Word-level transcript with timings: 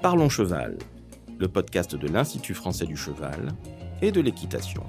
Parlons 0.00 0.28
Cheval, 0.28 0.78
le 1.40 1.48
podcast 1.48 1.96
de 1.96 2.06
l'Institut 2.06 2.54
français 2.54 2.86
du 2.86 2.96
cheval 2.96 3.48
et 4.00 4.12
de 4.12 4.20
l'équitation. 4.20 4.84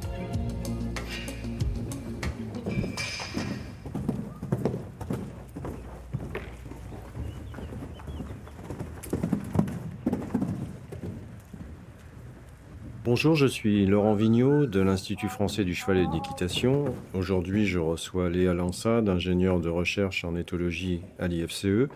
Bonjour, 13.04 13.34
je 13.34 13.48
suis 13.48 13.88
Laurent 13.88 14.14
Vigneault 14.14 14.68
de 14.68 14.80
l'Institut 14.80 15.30
français 15.30 15.64
du 15.64 15.74
cheval 15.74 15.98
et 15.98 16.06
de 16.06 16.14
l'équitation. 16.14 16.94
Aujourd'hui, 17.16 17.66
je 17.66 17.80
reçois 17.80 18.30
Léa 18.30 18.54
Lansade, 18.54 19.10
ingénieure 19.10 19.60
de 19.60 19.70
recherche 19.70 20.24
en 20.24 20.36
éthologie 20.36 21.02
à 21.18 21.28
l'IFCE. 21.28 21.90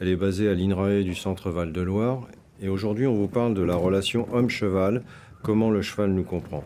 Elle 0.00 0.08
est 0.08 0.16
basée 0.16 0.50
à 0.50 0.54
l'INRAE 0.54 1.02
du 1.02 1.14
Centre 1.14 1.50
Val-de-Loire. 1.50 2.28
Et 2.60 2.68
aujourd'hui, 2.68 3.06
on 3.06 3.14
vous 3.14 3.28
parle 3.28 3.54
de 3.54 3.62
la 3.62 3.76
relation 3.76 4.26
homme-cheval, 4.32 5.02
comment 5.42 5.70
le 5.70 5.82
cheval 5.82 6.10
nous 6.10 6.24
comprend. 6.24 6.64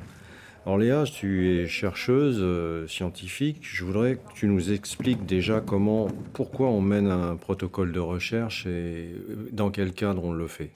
Alors 0.64 0.78
Léa, 0.78 1.04
tu 1.04 1.56
es 1.56 1.66
chercheuse 1.66 2.38
euh, 2.40 2.86
scientifique. 2.86 3.58
Je 3.62 3.84
voudrais 3.84 4.14
que 4.14 4.32
tu 4.34 4.46
nous 4.46 4.72
expliques 4.72 5.26
déjà 5.26 5.60
comment, 5.60 6.06
pourquoi 6.32 6.68
on 6.68 6.80
mène 6.80 7.08
un 7.08 7.36
protocole 7.36 7.92
de 7.92 8.00
recherche 8.00 8.66
et 8.66 9.10
dans 9.50 9.70
quel 9.70 9.92
cadre 9.92 10.24
on 10.24 10.32
le 10.32 10.46
fait. 10.46 10.70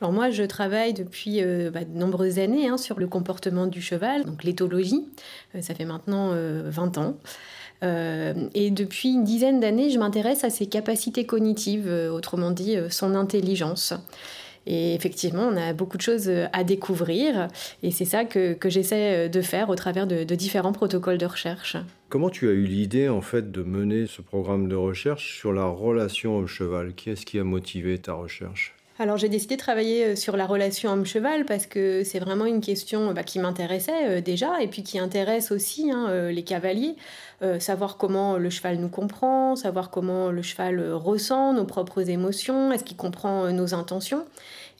Alors 0.00 0.12
moi, 0.12 0.30
je 0.30 0.44
travaille 0.44 0.94
depuis 0.94 1.42
euh, 1.42 1.70
bah, 1.70 1.84
de 1.84 1.98
nombreuses 1.98 2.38
années 2.38 2.68
hein, 2.68 2.76
sur 2.76 3.00
le 3.00 3.08
comportement 3.08 3.66
du 3.66 3.82
cheval, 3.82 4.24
donc 4.24 4.44
l'éthologie. 4.44 5.06
Euh, 5.54 5.62
ça 5.62 5.74
fait 5.74 5.84
maintenant 5.84 6.30
20 6.30 6.34
euh, 6.36 7.00
ans. 7.00 7.16
et 8.54 8.70
depuis 8.70 9.10
une 9.10 9.24
dizaine 9.24 9.60
d'années, 9.60 9.90
je 9.90 9.98
m'intéresse 9.98 10.44
à 10.44 10.50
ses 10.50 10.66
capacités 10.66 11.26
cognitives, 11.26 11.88
autrement 12.12 12.50
dit 12.50 12.76
son 12.90 13.14
intelligence. 13.14 13.94
Et 14.68 14.94
effectivement, 14.94 15.48
on 15.50 15.56
a 15.56 15.72
beaucoup 15.72 15.96
de 15.96 16.02
choses 16.02 16.30
à 16.52 16.62
découvrir. 16.62 17.48
Et 17.82 17.90
c'est 17.90 18.04
ça 18.04 18.24
que, 18.24 18.56
j'essaie 18.66 19.28
de 19.30 19.40
faire 19.40 19.70
au 19.70 19.74
travers 19.74 20.06
de, 20.06 20.24
de, 20.24 20.34
différents 20.34 20.72
protocoles 20.72 21.18
de 21.18 21.26
recherche. 21.26 21.76
Comment 22.10 22.28
tu 22.28 22.48
as 22.48 22.52
eu 22.52 22.64
l'idée 22.64 23.08
en 23.08 23.22
fait 23.22 23.50
de 23.50 23.62
mener 23.62 24.06
ce 24.06 24.20
programme 24.20 24.68
de 24.68 24.76
recherche 24.76 25.38
sur 25.38 25.52
la 25.54 25.64
relation 25.64 26.36
au 26.36 26.46
cheval 26.46 26.94
Qui 26.94 27.10
est-ce 27.10 27.24
qui 27.24 27.38
a 27.38 27.44
motivé 27.44 27.98
ta 27.98 28.12
recherche? 28.12 28.74
Alors 29.00 29.16
j'ai 29.16 29.28
décidé 29.28 29.54
de 29.54 29.60
travailler 29.60 30.04
euh, 30.04 30.16
sur 30.16 30.36
la 30.36 30.44
relation 30.44 30.90
homme-cheval 30.90 31.44
parce 31.44 31.66
que 31.66 32.02
c'est 32.02 32.18
vraiment 32.18 32.46
une 32.46 32.60
question 32.60 33.12
bah, 33.12 33.22
qui 33.22 33.38
m'intéressait 33.38 34.18
euh, 34.18 34.20
déjà 34.20 34.60
et 34.60 34.66
puis 34.66 34.82
qui 34.82 34.98
intéresse 34.98 35.52
aussi 35.52 35.92
hein, 35.92 36.06
euh, 36.08 36.32
les 36.32 36.42
cavaliers. 36.42 36.96
savoir 37.60 37.96
comment 37.96 38.36
le 38.36 38.50
cheval 38.50 38.78
nous 38.78 38.88
comprend, 38.88 39.54
savoir 39.54 39.90
comment 39.90 40.32
le 40.32 40.42
cheval 40.42 40.92
ressent 40.92 41.52
nos 41.52 41.64
propres 41.64 42.10
émotions, 42.10 42.72
est-ce 42.72 42.82
qu'il 42.82 42.96
comprend 42.96 43.52
nos 43.52 43.74
intentions. 43.74 44.24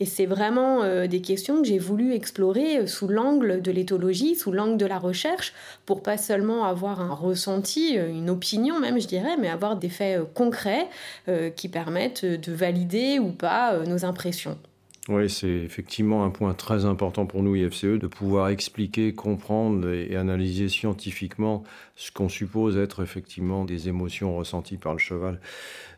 Et 0.01 0.07
c'est 0.07 0.27
vraiment 0.27 0.83
euh, 0.83 1.07
des 1.07 1.21
questions 1.21 1.61
que 1.61 1.67
j'ai 1.67 1.79
voulu 1.79 2.15
explorer 2.15 2.79
euh, 2.79 2.87
sous 2.87 3.09
l'angle 3.09 3.63
de 3.63 3.71
l'éthologie, 3.71 4.37
sous 4.37 4.53
l'angle 4.53 4.77
de 4.77 4.87
la 4.87 4.99
recherche, 4.99 5.53
pour 5.87 6.03
pas 6.03 6.17
seulement 6.17 6.65
avoir 6.65 7.01
un 7.01 7.15
ressenti, 7.15 7.99
euh, 7.99 8.09
une 8.09 8.31
opinion 8.31 8.79
même, 8.79 9.01
je 9.01 9.09
dirais, 9.09 9.37
mais 9.39 9.49
avoir 9.49 9.77
des 9.77 9.89
faits 9.89 10.21
concrets 10.35 10.89
qui 11.57 11.69
permettent 11.69 12.25
de 12.25 12.53
valider 12.53 13.19
ou 13.19 13.31
pas 13.31 13.79
nos 13.85 14.05
impressions. 14.05 14.57
Oui, 15.09 15.31
c'est 15.31 15.49
effectivement 15.49 16.25
un 16.25 16.31
point 16.31 16.53
très 16.53 16.85
important 16.85 17.25
pour 17.25 17.43
nous, 17.43 17.57
IFCE, 17.57 17.99
de 17.99 18.07
pouvoir 18.07 18.51
expliquer, 18.51 19.15
comprendre 19.15 19.89
et 19.89 20.15
analyser 20.17 20.69
scientifiquement 20.69 21.65
ce 21.97 22.13
qu'on 22.13 22.29
suppose 22.29 22.77
être 22.77 23.03
effectivement 23.03 23.65
des 23.65 23.89
émotions 23.89 24.37
ressenties 24.37 24.77
par 24.77 24.93
le 24.93 24.99
cheval. 24.99 25.41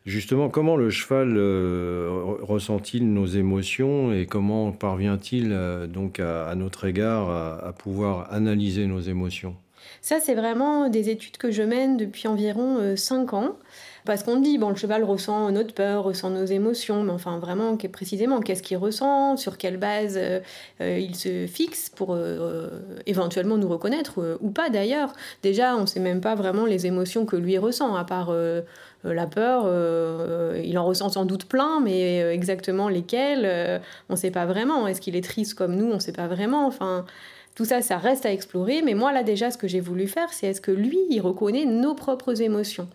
Justement, 0.06 0.48
comment 0.48 0.76
le 0.76 0.90
cheval 0.90 1.34
euh, 1.36 2.36
ressent-il 2.40 3.12
nos 3.12 3.26
émotions 3.26 4.12
et 4.12 4.26
comment 4.26 4.70
parvient-il 4.70 5.50
euh, 5.50 5.88
donc 5.88 6.20
à, 6.20 6.54
notre 6.54 6.86
égard 6.86 7.30
à 7.30 7.72
pouvoir 7.72 8.32
analyser 8.32 8.86
nos 8.86 9.00
émotions? 9.00 9.56
Ça, 10.02 10.18
c'est 10.20 10.34
vraiment 10.34 10.88
des 10.88 11.10
études 11.10 11.36
que 11.36 11.50
je 11.50 11.62
mène 11.62 11.96
depuis 11.96 12.28
environ 12.28 12.96
5 12.96 13.32
euh, 13.32 13.36
ans. 13.36 13.58
Parce 14.04 14.22
qu'on 14.22 14.36
dit, 14.36 14.58
bon, 14.58 14.70
le 14.70 14.76
cheval 14.76 15.04
ressent 15.04 15.50
notre 15.50 15.74
peur, 15.74 16.04
ressent 16.04 16.30
nos 16.30 16.44
émotions, 16.44 17.02
mais 17.02 17.12
enfin, 17.12 17.38
vraiment, 17.38 17.76
précisément, 17.76 18.40
qu'est-ce 18.40 18.62
qu'il 18.62 18.76
ressent, 18.76 19.36
sur 19.36 19.58
quelle 19.58 19.76
base 19.76 20.16
euh, 20.16 20.40
euh, 20.80 20.98
il 20.98 21.14
se 21.14 21.46
fixe 21.46 21.90
pour 21.90 22.16
éventuellement 23.06 23.56
nous 23.56 23.68
reconnaître, 23.68 24.38
ou 24.40 24.50
pas 24.50 24.70
d'ailleurs. 24.70 25.12
Déjà, 25.42 25.76
on 25.76 25.82
ne 25.82 25.86
sait 25.86 26.00
même 26.00 26.20
pas 26.20 26.34
vraiment 26.34 26.64
les 26.64 26.86
émotions 26.86 27.26
que 27.26 27.36
lui 27.36 27.58
ressent, 27.58 27.94
à 27.94 28.04
part 28.04 28.32
la 29.04 29.26
peur, 29.26 29.66
il 30.62 30.78
en 30.78 30.84
ressent 30.84 31.10
sans 31.10 31.24
doute 31.24 31.46
plein, 31.46 31.80
mais 31.80 32.20
exactement 32.34 32.88
lesquelles, 32.88 33.80
on 34.08 34.14
ne 34.14 34.18
sait 34.18 34.30
pas 34.30 34.46
vraiment. 34.46 34.86
Est-ce 34.86 35.00
qu'il 35.00 35.16
est 35.16 35.24
triste 35.24 35.54
comme 35.54 35.76
nous? 35.76 35.90
On 35.90 35.94
ne 35.94 36.00
sait 36.00 36.12
pas 36.12 36.26
vraiment. 36.26 36.66
Enfin. 36.66 37.04
Tout 37.56 37.64
ça, 37.64 37.82
ça 37.82 37.98
reste 37.98 38.24
à 38.24 38.32
explorer, 38.32 38.80
mais 38.80 38.94
moi 38.94 39.12
là 39.12 39.22
déjà, 39.24 39.50
ce 39.50 39.58
que 39.58 39.66
j'ai 39.66 39.80
voulu 39.80 40.06
faire, 40.06 40.32
c'est 40.32 40.46
est-ce 40.46 40.60
que 40.60 40.70
lui, 40.70 40.98
il 41.10 41.20
reconnaît 41.20 41.66
nos 41.66 41.94
propres 41.94 42.40
émotions? 42.40 42.88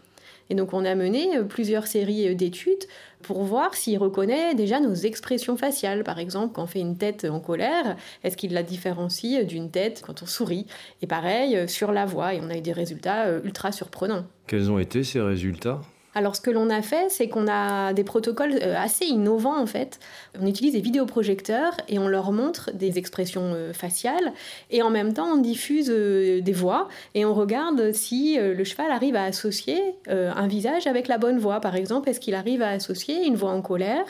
Et 0.50 0.56
donc 0.56 0.74
on 0.74 0.86
a 0.86 0.96
mené 0.96 1.38
euh, 1.38 1.44
plusieurs 1.44 1.88
séries 1.88 2.28
euh, 2.28 2.36
d'études 2.36 2.86
pour 3.22 3.44
voir 3.44 3.74
s'il 3.74 3.98
reconnaît 3.98 4.54
déjà 4.54 4.80
nos 4.80 4.94
expressions 4.94 5.58
faciales. 5.58 6.04
Par 6.04 6.20
exemple, 6.20 6.54
quand 6.54 6.64
on 6.64 6.68
fait 6.68 6.80
une 6.80 6.98
tête 6.98 7.26
en 7.26 7.40
colère, 7.40 7.96
est-ce 8.24 8.38
qu'il 8.38 8.54
la 8.54 8.64
différencie 8.64 9.46
d'une 9.46 9.72
tête 9.72 10.04
quand 10.06 10.22
on 10.22 10.26
sourit? 10.26 10.68
Et 11.02 11.08
pareil 11.08 11.56
euh, 11.56 11.68
sur 11.68 11.92
la 11.92 12.06
voix, 12.06 12.34
et 12.34 12.40
on 12.42 12.50
a 12.50 12.58
eu 12.58 12.62
des 12.62 12.74
résultats 12.74 13.30
ultra 13.44 13.72
surprenants. 13.72 14.26
Quels 14.48 14.70
ont 14.70 14.80
été 14.80 15.04
ces 15.04 15.22
résultats? 15.22 15.82
Alors 16.16 16.38
ce 16.38 16.42
que 16.42 16.50
l'on 16.50 16.70
a 16.70 16.82
fait, 16.82 17.12
c'est 17.12 17.28
qu'on 17.28 17.48
a 17.50 17.92
des 17.92 18.06
protocoles 18.06 18.58
euh, 18.64 18.76
assez 18.78 19.06
innovants 19.06 19.60
en 19.60 19.66
fait. 19.66 20.00
On 20.40 20.48
utilise 20.48 20.72
des 20.72 20.80
vidéoprojecteurs 20.80 21.76
et 21.90 22.00
on 22.00 22.08
leur 22.08 22.32
montre 22.32 22.72
des 22.74 22.98
expressions 22.98 23.52
euh, 23.54 23.74
faciales 23.74 24.32
et 24.72 24.82
en 24.82 24.90
même 24.90 25.14
temps 25.14 25.28
on 25.34 25.38
diffuse 25.38 25.90
euh, 25.92 26.40
des 26.40 26.54
voix 26.54 26.88
et 27.16 27.26
on 27.26 27.34
regarde 27.34 27.92
si 27.92 28.38
le 28.40 28.64
cheval 28.64 28.92
arrive 28.92 29.18
à 29.18 29.26
associer 29.26 29.96
un 30.08 30.48
visage 30.48 30.88
avec 30.88 31.10
la 31.10 31.18
bonne 31.18 31.38
voix. 31.38 31.60
Par 31.60 31.76
exemple, 31.76 32.10
est-ce 32.10 32.22
qu'il 32.22 32.36
arrive 32.36 32.62
à 32.62 32.70
associer 32.70 33.26
une 33.26 33.36
voix 33.36 33.52
en 33.52 33.62
colère 33.62 34.06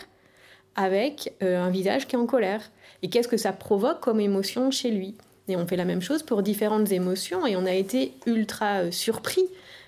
avec 0.75 1.33
un 1.41 1.69
visage 1.71 2.07
qui 2.07 2.15
est 2.15 2.19
en 2.19 2.27
colère? 2.27 2.61
Et 3.01 3.09
qu'est-ce 3.09 3.27
que 3.27 3.37
ça 3.37 3.51
provoque 3.51 3.99
comme 3.99 4.19
émotion 4.19 4.69
chez 4.69 4.91
lui? 4.91 5.15
Et 5.47 5.55
on 5.55 5.67
fait 5.67 5.75
la 5.75 5.85
même 5.85 6.01
chose 6.01 6.23
pour 6.23 6.41
différentes 6.41 6.91
émotions. 6.91 7.45
Et 7.45 7.55
on 7.55 7.65
a 7.65 7.73
été 7.73 8.13
ultra 8.25 8.91
surpris 8.91 9.45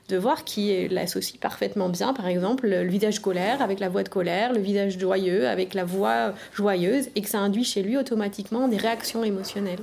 de 0.09 0.17
voir 0.17 0.45
qui 0.45 0.87
l'associe 0.87 1.39
parfaitement 1.39 1.89
bien, 1.89 2.13
par 2.13 2.27
exemple, 2.27 2.67
le 2.67 2.87
visage 2.87 3.19
colère 3.19 3.61
avec 3.61 3.79
la 3.79 3.89
voix 3.89 4.03
de 4.03 4.09
colère, 4.09 4.53
le 4.53 4.59
visage 4.59 4.97
joyeux 4.97 5.47
avec 5.47 5.73
la 5.73 5.83
voix 5.83 6.33
joyeuse, 6.53 7.09
et 7.15 7.21
que 7.21 7.29
ça 7.29 7.39
induit 7.39 7.65
chez 7.65 7.83
lui 7.83 7.97
automatiquement 7.97 8.67
des 8.67 8.77
réactions 8.77 9.23
émotionnelles. 9.23 9.81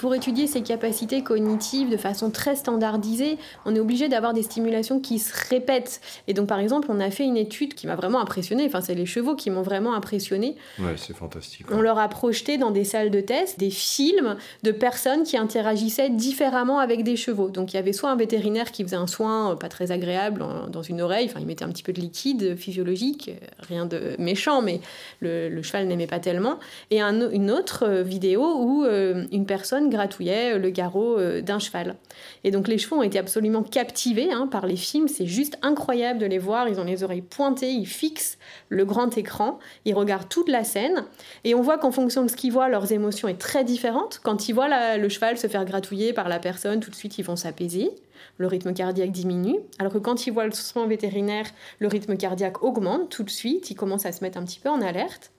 Pour 0.00 0.14
étudier 0.14 0.46
ces 0.46 0.62
capacités 0.62 1.22
cognitives 1.22 1.90
de 1.90 1.98
façon 1.98 2.30
très 2.30 2.56
standardisée, 2.56 3.36
on 3.66 3.74
est 3.76 3.80
obligé 3.80 4.08
d'avoir 4.08 4.32
des 4.32 4.42
stimulations 4.42 4.98
qui 4.98 5.18
se 5.18 5.30
répètent. 5.50 6.00
Et 6.26 6.32
donc, 6.32 6.46
par 6.46 6.58
exemple, 6.58 6.88
on 6.90 7.00
a 7.00 7.10
fait 7.10 7.24
une 7.24 7.36
étude 7.36 7.74
qui 7.74 7.86
m'a 7.86 7.96
vraiment 7.96 8.18
impressionné. 8.18 8.64
Enfin, 8.64 8.80
c'est 8.80 8.94
les 8.94 9.04
chevaux 9.04 9.36
qui 9.36 9.50
m'ont 9.50 9.60
vraiment 9.60 9.92
impressionné. 9.92 10.56
Ouais, 10.78 10.94
c'est 10.96 11.14
fantastique. 11.14 11.66
On 11.70 11.82
leur 11.82 11.98
a 11.98 12.08
projeté 12.08 12.56
dans 12.56 12.70
des 12.70 12.84
salles 12.84 13.10
de 13.10 13.20
test 13.20 13.58
des 13.58 13.68
films 13.68 14.36
de 14.62 14.72
personnes 14.72 15.22
qui 15.24 15.36
interagissaient 15.36 16.08
différemment 16.08 16.78
avec 16.78 17.04
des 17.04 17.16
chevaux. 17.16 17.50
Donc, 17.50 17.74
il 17.74 17.76
y 17.76 17.78
avait 17.78 17.92
soit 17.92 18.08
un 18.08 18.16
vétérinaire 18.16 18.72
qui 18.72 18.84
faisait 18.84 18.96
un 18.96 19.06
soin 19.06 19.54
pas 19.56 19.68
très 19.68 19.92
agréable 19.92 20.42
dans 20.70 20.82
une 20.82 21.02
oreille, 21.02 21.26
enfin, 21.26 21.40
il 21.40 21.46
mettait 21.46 21.66
un 21.66 21.68
petit 21.68 21.82
peu 21.82 21.92
de 21.92 22.00
liquide 22.00 22.56
physiologique, 22.56 23.32
rien 23.58 23.84
de 23.84 24.16
méchant, 24.18 24.62
mais 24.62 24.80
le, 25.20 25.60
cheval 25.60 25.86
n'aimait 25.88 26.06
pas 26.06 26.20
tellement. 26.20 26.58
Et 26.90 27.02
une 27.02 27.50
autre 27.50 27.86
vidéo 28.00 28.54
où 28.56 28.84
euh, 28.86 29.26
une 29.30 29.44
personne 29.44 29.89
gratouillait 29.90 30.58
le 30.58 30.70
garrot 30.70 31.18
euh, 31.18 31.42
d'un 31.42 31.58
cheval. 31.58 31.96
Et 32.44 32.50
donc 32.50 32.68
les 32.68 32.78
chevaux 32.78 32.96
ont 32.96 33.02
été 33.02 33.18
absolument 33.18 33.62
captivés 33.62 34.32
hein, 34.32 34.46
par 34.46 34.66
les 34.66 34.76
films, 34.76 35.08
c'est 35.08 35.26
juste 35.26 35.58
incroyable 35.62 36.18
de 36.18 36.26
les 36.26 36.38
voir, 36.38 36.68
ils 36.68 36.80
ont 36.80 36.84
les 36.84 37.02
oreilles 37.02 37.22
pointées, 37.22 37.70
ils 37.70 37.86
fixent 37.86 38.38
le 38.68 38.84
grand 38.84 39.16
écran, 39.18 39.58
ils 39.84 39.94
regardent 39.94 40.28
toute 40.28 40.48
la 40.48 40.64
scène, 40.64 41.04
et 41.44 41.54
on 41.54 41.60
voit 41.60 41.78
qu'en 41.78 41.90
fonction 41.90 42.22
de 42.24 42.28
ce 42.30 42.36
qu'ils 42.36 42.52
voient, 42.52 42.68
leurs 42.68 42.92
émotions 42.92 43.28
est 43.28 43.38
très 43.38 43.64
différente. 43.64 44.20
Quand 44.22 44.48
ils 44.48 44.54
voient 44.54 44.96
le 44.96 45.08
cheval 45.08 45.36
se 45.36 45.46
faire 45.46 45.64
gratouiller 45.64 46.12
par 46.12 46.28
la 46.28 46.38
personne, 46.38 46.80
tout 46.80 46.90
de 46.90 46.96
suite 46.96 47.18
ils 47.18 47.24
vont 47.24 47.36
s'apaiser 47.36 47.90
le 48.38 48.46
rythme 48.46 48.72
cardiaque 48.72 49.12
diminue, 49.12 49.58
alors 49.78 49.92
que 49.92 49.98
quand 49.98 50.26
ils 50.26 50.32
voient 50.32 50.46
le 50.46 50.52
soin 50.52 50.86
vétérinaire, 50.86 51.46
le 51.78 51.88
rythme 51.88 52.16
cardiaque 52.16 52.62
augmente 52.62 53.10
tout 53.10 53.22
de 53.22 53.30
suite, 53.30 53.70
ils 53.70 53.74
commencent 53.74 54.06
à 54.06 54.12
se 54.12 54.24
mettre 54.24 54.38
un 54.38 54.44
petit 54.44 54.60
peu 54.60 54.70
en 54.70 54.80
alerte. 54.80 55.30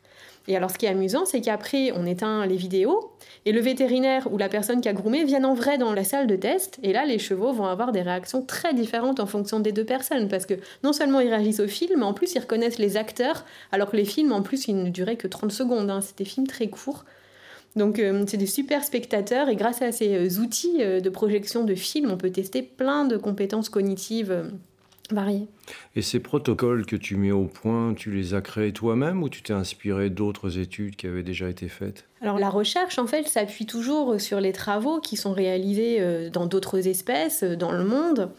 Et 0.48 0.58
alors, 0.58 0.72
ce 0.72 0.78
qui 0.78 0.86
est 0.86 0.90
amusant, 0.90 1.26
c'est 1.26 1.42
qu'après, 1.42 1.92
on 1.96 2.06
éteint 2.06 2.46
les 2.46 2.56
vidéos 2.56 3.12
et 3.46 3.52
le 3.52 3.62
vétérinaire 3.62 4.28
ou 4.32 4.38
la 4.38 4.50
personne 4.50 4.82
qui 4.82 4.90
a 4.90 4.94
groomé 4.94 5.24
viennent 5.24 5.46
en 5.46 5.54
vrai 5.54 5.78
dans 5.78 5.94
la 5.94 6.04
salle 6.04 6.28
de 6.28 6.36
test. 6.36 6.80
Et 6.82 6.94
là, 6.94 7.06
les 7.06 7.20
chevaux 7.20 7.54
vont 7.54 7.66
avoir 7.66 7.92
des 7.92 8.02
réactions 8.02 8.42
très 8.42 8.74
différentes 8.74 9.20
en 9.20 9.28
fonction 9.28 9.60
des 9.60 9.72
deux 9.72 9.86
personnes 9.86 10.28
parce 10.28 10.46
que 10.46 10.56
non 10.84 10.94
seulement 10.94 11.20
ils 11.20 11.30
réagissent 11.30 11.60
au 11.60 11.68
film, 11.68 12.00
mais 12.00 12.06
en 12.06 12.14
plus 12.14 12.34
ils 12.34 12.40
reconnaissent 12.40 12.80
les 12.80 12.98
acteurs, 12.98 13.46
alors 13.72 13.92
que 13.92 13.98
les 13.98 14.06
films, 14.06 14.32
en 14.32 14.42
plus, 14.42 14.68
ils 14.68 14.76
ne 14.76 14.90
duraient 14.90 15.16
que 15.16 15.28
30 15.28 15.52
secondes. 15.52 15.90
Hein. 15.90 16.02
C'était 16.02 16.24
des 16.24 16.30
films 16.30 16.48
très 16.48 16.68
courts. 16.68 17.06
Donc 17.76 18.00
euh, 18.00 18.26
c'est 18.28 18.38
des 18.38 18.48
super 18.48 18.84
spectateurs 18.84 19.48
et 19.48 19.56
grâce 19.56 19.82
à 19.82 19.92
ces 19.94 20.16
euh, 20.16 20.42
outils 20.42 20.80
de 20.80 21.10
projection 21.10 21.64
de 21.64 21.74
films, 21.74 22.12
on 22.12 22.18
peut 22.18 22.30
tester 22.30 22.62
plein 22.62 23.06
de 23.06 23.16
compétences 23.16 23.70
cognitives 23.70 24.52
Et 25.96 26.02
ces 26.02 26.20
protocoles 26.20 26.86
que 26.86 26.96
tu 26.96 27.16
mets 27.16 27.32
au 27.32 27.46
point, 27.46 27.94
tu 27.94 28.12
les 28.12 28.34
as 28.34 28.42
créés 28.42 28.74
toi-même 28.74 29.24
ou 29.24 29.30
tu 29.30 29.42
t'es 29.42 29.54
inspiré 29.54 30.10
d'autres 30.10 30.58
études 30.58 30.96
qui 30.96 31.08
avaient 31.08 31.24
déjà 31.24 31.50
été 31.50 31.68
faites? 31.68 32.06
Alors 32.22 32.40
la 32.40 32.50
recherche, 32.50 33.00
en 33.00 33.08
fait, 33.08 33.28
s'appuie 33.28 33.66
toujours 33.66 34.20
sur 34.20 34.40
les 34.40 34.52
travaux 34.52 35.00
qui 35.00 35.18
sont 35.18 35.34
réalisés 35.34 36.30
dans 36.32 36.46
d'autres 36.46 36.88
espèces 36.88 37.44
dans 37.44 37.72
le 37.72 37.84
monde. 37.84 38.32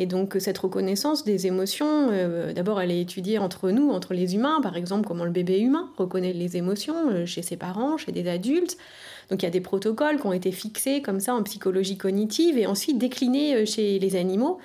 Et 0.00 0.06
donc 0.06 0.36
cette 0.38 0.56
reconnaissance 0.56 1.24
des 1.24 1.46
émotions, 1.46 2.08
euh, 2.10 2.54
d'abord 2.54 2.80
elle 2.80 2.90
est 2.90 3.02
étudiée 3.02 3.38
entre 3.38 3.70
nous, 3.70 3.90
entre 3.90 4.14
les 4.14 4.34
humains, 4.34 4.62
par 4.62 4.78
exemple 4.78 5.06
comment 5.06 5.26
le 5.26 5.30
bébé 5.30 5.60
humain 5.60 5.90
reconnaît 5.98 6.32
les 6.32 6.56
émotions 6.56 7.10
euh, 7.10 7.26
chez 7.26 7.42
ses 7.42 7.58
parents, 7.58 7.98
chez 7.98 8.10
des 8.10 8.26
adultes. 8.26 8.78
Donc 9.30 9.42
il 9.42 9.44
y 9.44 9.48
a 9.48 9.50
des 9.50 9.60
protocoles 9.60 10.18
qui 10.18 10.26
ont 10.26 10.32
été 10.32 10.52
fixés 10.52 11.02
comme 11.02 11.20
ça 11.20 11.34
en 11.34 11.42
psychologie 11.42 11.98
cognitive 11.98 12.56
et 12.56 12.66
ensuite 12.66 12.96
déclinés 12.96 13.54
euh, 13.54 13.66
chez 13.66 13.98
les 13.98 14.16
animaux. 14.16 14.58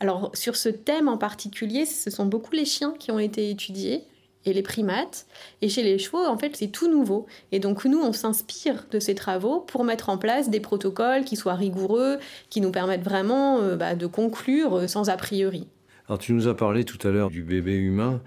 Alors 0.00 0.30
sur 0.34 0.56
ce 0.56 0.70
thème 0.70 1.08
en 1.08 1.18
particulier, 1.18 1.84
ce 1.84 2.10
sont 2.10 2.26
beaucoup 2.26 2.52
les 2.52 2.64
chiens 2.64 2.94
qui 2.98 3.10
ont 3.10 3.18
été 3.18 3.50
étudiés 3.50 4.04
et 4.46 4.52
les 4.52 4.62
primates. 4.62 5.26
Et 5.60 5.68
chez 5.68 5.82
les 5.82 5.98
chevaux, 5.98 6.24
en 6.24 6.38
fait, 6.38 6.56
c'est 6.56 6.68
tout 6.68 6.90
nouveau. 6.90 7.26
Et 7.52 7.58
donc 7.58 7.84
nous, 7.84 8.00
on 8.00 8.12
s'inspire 8.12 8.86
de 8.90 8.98
ces 8.98 9.14
travaux 9.14 9.60
pour 9.60 9.84
mettre 9.84 10.08
en 10.08 10.18
place 10.18 10.48
des 10.48 10.60
protocoles 10.60 11.24
qui 11.24 11.36
soient 11.36 11.54
rigoureux, 11.54 12.18
qui 12.48 12.60
nous 12.60 12.70
permettent 12.70 13.04
vraiment 13.04 13.60
euh, 13.60 13.76
bah, 13.76 13.94
de 13.94 14.06
conclure 14.06 14.78
euh, 14.78 14.86
sans 14.86 15.10
a 15.10 15.16
priori. 15.16 15.68
Alors 16.08 16.18
tu 16.18 16.32
nous 16.32 16.48
as 16.48 16.56
parlé 16.56 16.84
tout 16.84 17.06
à 17.06 17.10
l'heure 17.10 17.30
du 17.30 17.42
bébé 17.42 17.76
humain. 17.76 18.20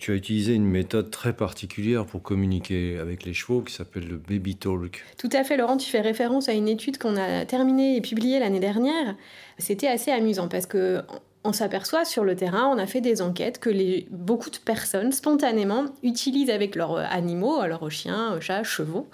Tu 0.00 0.12
as 0.12 0.14
utilisé 0.14 0.54
une 0.54 0.64
méthode 0.64 1.10
très 1.10 1.34
particulière 1.34 2.06
pour 2.06 2.22
communiquer 2.22 2.98
avec 2.98 3.24
les 3.24 3.34
chevaux 3.34 3.60
qui 3.60 3.74
s'appelle 3.74 4.08
le 4.08 4.16
baby 4.16 4.56
talk. 4.56 5.04
Tout 5.18 5.28
à 5.30 5.44
fait, 5.44 5.58
Laurent, 5.58 5.76
tu 5.76 5.90
fais 5.90 6.00
référence 6.00 6.48
à 6.48 6.52
une 6.52 6.68
étude 6.68 6.96
qu'on 6.96 7.16
a 7.16 7.44
terminée 7.44 7.96
et 7.96 8.00
publiée 8.00 8.38
l'année 8.38 8.60
dernière. 8.60 9.14
C'était 9.58 9.88
assez 9.88 10.10
amusant 10.10 10.48
parce 10.48 10.64
que 10.64 11.02
on 11.42 11.52
s'aperçoit 11.52 12.04
sur 12.04 12.24
le 12.24 12.36
terrain, 12.36 12.66
on 12.66 12.78
a 12.78 12.86
fait 12.86 13.00
des 13.00 13.22
enquêtes, 13.22 13.58
que 13.58 13.70
beaucoup 14.10 14.50
de 14.50 14.58
personnes, 14.58 15.12
spontanément, 15.12 15.86
utilisent 16.02 16.50
avec 16.50 16.74
leurs 16.74 16.96
euh, 16.96 17.04
animaux, 17.10 17.60
alors 17.60 17.90
chiens, 17.90 18.38
chats, 18.40 18.62
chevaux, 18.62 19.08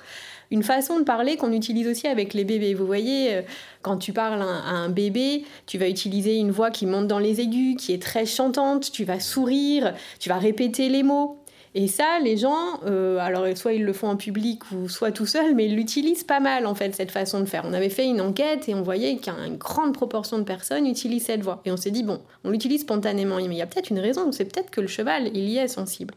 une 0.51 0.63
façon 0.63 0.99
de 0.99 1.05
parler 1.05 1.37
qu'on 1.37 1.53
utilise 1.53 1.87
aussi 1.87 2.07
avec 2.09 2.35
les 2.35 2.45
bébés. 2.45 2.75
Vous 2.75 2.87
voyez, 2.87 3.35
euh, 3.35 3.43
quand 3.83 3.97
tu 3.99 4.13
parles 4.13 4.43
à 4.43 4.71
un 4.71 4.89
bébé, 4.89 5.45
tu 5.67 5.79
vas 5.79 5.89
utiliser 5.89 6.37
une 6.37 6.51
voix 6.51 6.71
qui 6.71 6.87
monte 6.87 7.07
dans 7.07 7.21
les 7.21 7.41
aigus, 7.41 7.77
qui 7.77 7.93
est 7.93 8.03
très 8.03 8.27
chantante, 8.27 8.91
tu 8.91 9.05
vas 9.05 9.21
sourire, 9.21 9.95
tu 10.19 10.29
vas 10.29 10.39
répéter 10.39 10.89
les 10.89 11.03
mots. 11.03 11.39
Et 11.79 11.89
ça, 11.89 12.19
les 12.25 12.39
gens, 12.39 12.81
euh, 12.87 13.19
alors 13.19 13.47
soit 13.55 13.75
ils 13.75 13.85
le 13.85 13.93
font 13.93 14.09
en 14.09 14.17
public 14.17 14.63
ou 14.73 14.89
soit 14.89 15.13
tout 15.13 15.27
seul, 15.27 15.55
mais 15.55 15.67
ils 15.67 15.77
l'utilisent 15.77 16.25
pas 16.25 16.41
mal 16.41 16.65
en 16.65 16.75
fait, 16.75 16.95
cette 16.95 17.11
façon 17.11 17.39
de 17.41 17.45
faire. 17.45 17.65
On 17.67 17.75
avait 17.75 17.91
fait 17.91 18.07
une 18.07 18.23
enquête 18.23 18.67
et 18.71 18.75
on 18.75 18.81
voyait 18.81 19.19
qu'une 19.19 19.59
grande 19.59 19.93
proportion 19.93 20.39
de 20.39 20.45
personnes 20.45 20.87
utilisent 20.87 21.27
cette 21.27 21.43
voix. 21.43 21.61
Et 21.67 21.71
on 21.71 21.77
s'est 21.77 21.91
dit, 21.91 22.03
bon, 22.03 22.23
on 22.45 22.51
l'utilise 22.51 22.81
spontanément, 22.81 23.37
mais 23.37 23.45
il 23.45 23.59
y 23.59 23.61
a 23.61 23.67
peut-être 23.67 23.91
une 23.91 23.99
raison, 23.99 24.33
c'est 24.33 24.47
peut-être 24.47 24.71
que 24.71 24.81
le 24.81 24.87
cheval, 24.87 25.29
il 25.35 25.51
y 25.51 25.59
est 25.59 25.69
sensible. 25.69 26.15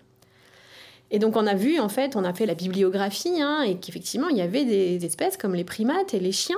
Et 1.12 1.20
donc 1.20 1.36
on 1.36 1.46
a 1.46 1.56
vu, 1.56 1.78
en 1.82 1.90
fait, 1.90 2.16
on 2.16 2.24
a 2.24 2.34
fait 2.34 2.46
la 2.46 2.56
bibliographie, 2.56 3.42
hein, 3.42 3.64
et 3.64 3.76
qu'effectivement, 3.76 4.30
il 4.30 4.38
y 4.38 4.42
avait 4.42 4.64
des 4.64 5.06
espèces 5.06 5.36
comme 5.36 5.56
les 5.56 5.66
primates 5.66 6.14
et 6.14 6.22
les 6.22 6.32
chiens 6.32 6.56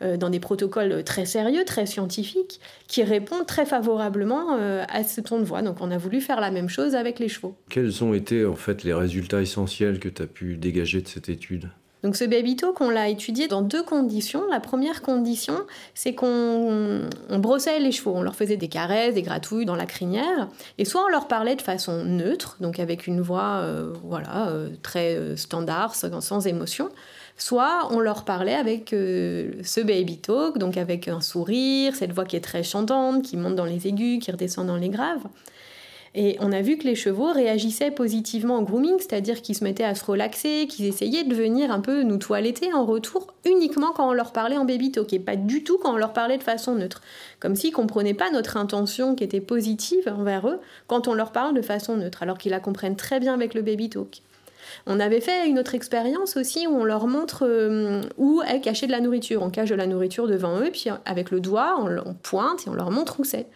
dans 0.00 0.30
des 0.30 0.40
protocoles 0.40 1.04
très 1.04 1.26
sérieux, 1.26 1.64
très 1.64 1.86
scientifiques, 1.86 2.60
qui 2.86 3.02
répondent 3.02 3.46
très 3.46 3.66
favorablement 3.66 4.56
euh, 4.58 4.84
à 4.88 5.04
ce 5.04 5.20
ton 5.20 5.38
de 5.38 5.44
voix. 5.44 5.62
Donc 5.62 5.76
on 5.80 5.90
a 5.90 5.98
voulu 5.98 6.20
faire 6.20 6.40
la 6.40 6.50
même 6.50 6.68
chose 6.68 6.94
avec 6.94 7.18
les 7.18 7.28
chevaux. 7.28 7.54
Quels 7.68 8.02
ont 8.02 8.14
été 8.14 8.44
en 8.44 8.56
fait 8.56 8.84
les 8.84 8.94
résultats 8.94 9.42
essentiels 9.42 9.98
que 9.98 10.08
tu 10.08 10.22
as 10.22 10.26
pu 10.26 10.56
dégager 10.56 11.00
de 11.00 11.08
cette 11.08 11.28
étude? 11.28 11.70
Donc 12.02 12.16
ce 12.16 12.24
baby 12.24 12.56
talk, 12.56 12.80
on 12.80 12.90
l'a 12.90 13.08
étudié 13.08 13.48
dans 13.48 13.62
deux 13.62 13.82
conditions. 13.82 14.42
La 14.50 14.60
première 14.60 15.02
condition, 15.02 15.54
c'est 15.94 16.14
qu'on 16.14 17.08
brossait 17.30 17.78
les 17.78 17.92
chevaux, 17.92 18.12
on 18.14 18.22
leur 18.22 18.34
faisait 18.34 18.56
des 18.56 18.68
caresses, 18.68 19.14
des 19.14 19.22
gratouilles 19.22 19.66
dans 19.66 19.76
la 19.76 19.86
crinière, 19.86 20.48
et 20.78 20.84
soit 20.84 21.04
on 21.04 21.08
leur 21.08 21.28
parlait 21.28 21.56
de 21.56 21.62
façon 21.62 22.04
neutre, 22.04 22.56
donc 22.60 22.78
avec 22.78 23.06
une 23.06 23.20
voix 23.20 23.60
euh, 23.62 23.92
voilà 24.04 24.50
très 24.82 25.36
standard, 25.36 25.94
sans 25.94 26.46
émotion, 26.46 26.90
soit 27.40 27.88
on 27.90 28.00
leur 28.00 28.24
parlait 28.24 28.54
avec 28.54 28.92
euh, 28.92 29.52
ce 29.64 29.80
baby 29.80 30.18
talk, 30.18 30.58
donc 30.58 30.76
avec 30.76 31.08
un 31.08 31.20
sourire, 31.20 31.96
cette 31.96 32.12
voix 32.12 32.24
qui 32.24 32.36
est 32.36 32.40
très 32.40 32.62
chantante, 32.62 33.22
qui 33.22 33.36
monte 33.36 33.56
dans 33.56 33.64
les 33.64 33.88
aigus, 33.88 34.22
qui 34.22 34.30
redescend 34.30 34.66
dans 34.66 34.76
les 34.76 34.90
graves. 34.90 35.24
Et 36.16 36.36
on 36.40 36.50
a 36.50 36.60
vu 36.60 36.76
que 36.76 36.84
les 36.84 36.96
chevaux 36.96 37.32
réagissaient 37.32 37.92
positivement 37.92 38.58
au 38.58 38.62
grooming, 38.62 38.98
c'est-à-dire 38.98 39.42
qu'ils 39.42 39.54
se 39.54 39.62
mettaient 39.62 39.84
à 39.84 39.94
se 39.94 40.04
relaxer, 40.04 40.66
qu'ils 40.68 40.86
essayaient 40.86 41.22
de 41.22 41.34
venir 41.34 41.70
un 41.70 41.78
peu 41.78 42.02
nous 42.02 42.16
toiletter 42.16 42.72
en 42.72 42.84
retour 42.84 43.32
uniquement 43.44 43.92
quand 43.94 44.08
on 44.08 44.12
leur 44.12 44.32
parlait 44.32 44.56
en 44.56 44.64
baby 44.64 44.90
talk 44.90 45.12
et 45.12 45.20
pas 45.20 45.36
du 45.36 45.62
tout 45.62 45.78
quand 45.78 45.94
on 45.94 45.96
leur 45.96 46.12
parlait 46.12 46.38
de 46.38 46.42
façon 46.42 46.74
neutre. 46.74 47.00
Comme 47.38 47.54
s'ils 47.54 47.72
comprenaient 47.72 48.14
pas 48.14 48.30
notre 48.32 48.56
intention 48.56 49.14
qui 49.14 49.22
était 49.22 49.40
positive 49.40 50.12
envers 50.12 50.48
eux 50.48 50.58
quand 50.88 51.06
on 51.06 51.14
leur 51.14 51.30
parle 51.30 51.54
de 51.54 51.62
façon 51.62 51.96
neutre, 51.96 52.24
alors 52.24 52.38
qu'ils 52.38 52.50
la 52.50 52.60
comprennent 52.60 52.96
très 52.96 53.20
bien 53.20 53.34
avec 53.34 53.54
le 53.54 53.62
baby 53.62 53.88
talk. 53.88 54.22
On 54.86 55.00
avait 55.00 55.20
fait 55.20 55.48
une 55.48 55.58
autre 55.58 55.74
expérience 55.74 56.36
aussi 56.36 56.66
où 56.66 56.72
on 56.72 56.84
leur 56.84 57.06
montre 57.06 57.46
euh, 57.46 58.02
où 58.18 58.42
est 58.42 58.60
cachée 58.60 58.86
de 58.86 58.92
la 58.92 59.00
nourriture. 59.00 59.42
On 59.42 59.50
cache 59.50 59.70
de 59.70 59.74
la 59.74 59.86
nourriture 59.86 60.26
devant 60.26 60.58
eux, 60.60 60.70
puis 60.72 60.86
avec 61.04 61.30
le 61.30 61.40
doigt, 61.40 61.76
on, 61.78 62.14
pointe 62.14 62.66
et 62.66 62.70
on 62.70 62.74
leur 62.74 62.90
montre 62.90 63.20
où 63.20 63.24
c'est. 63.24 63.46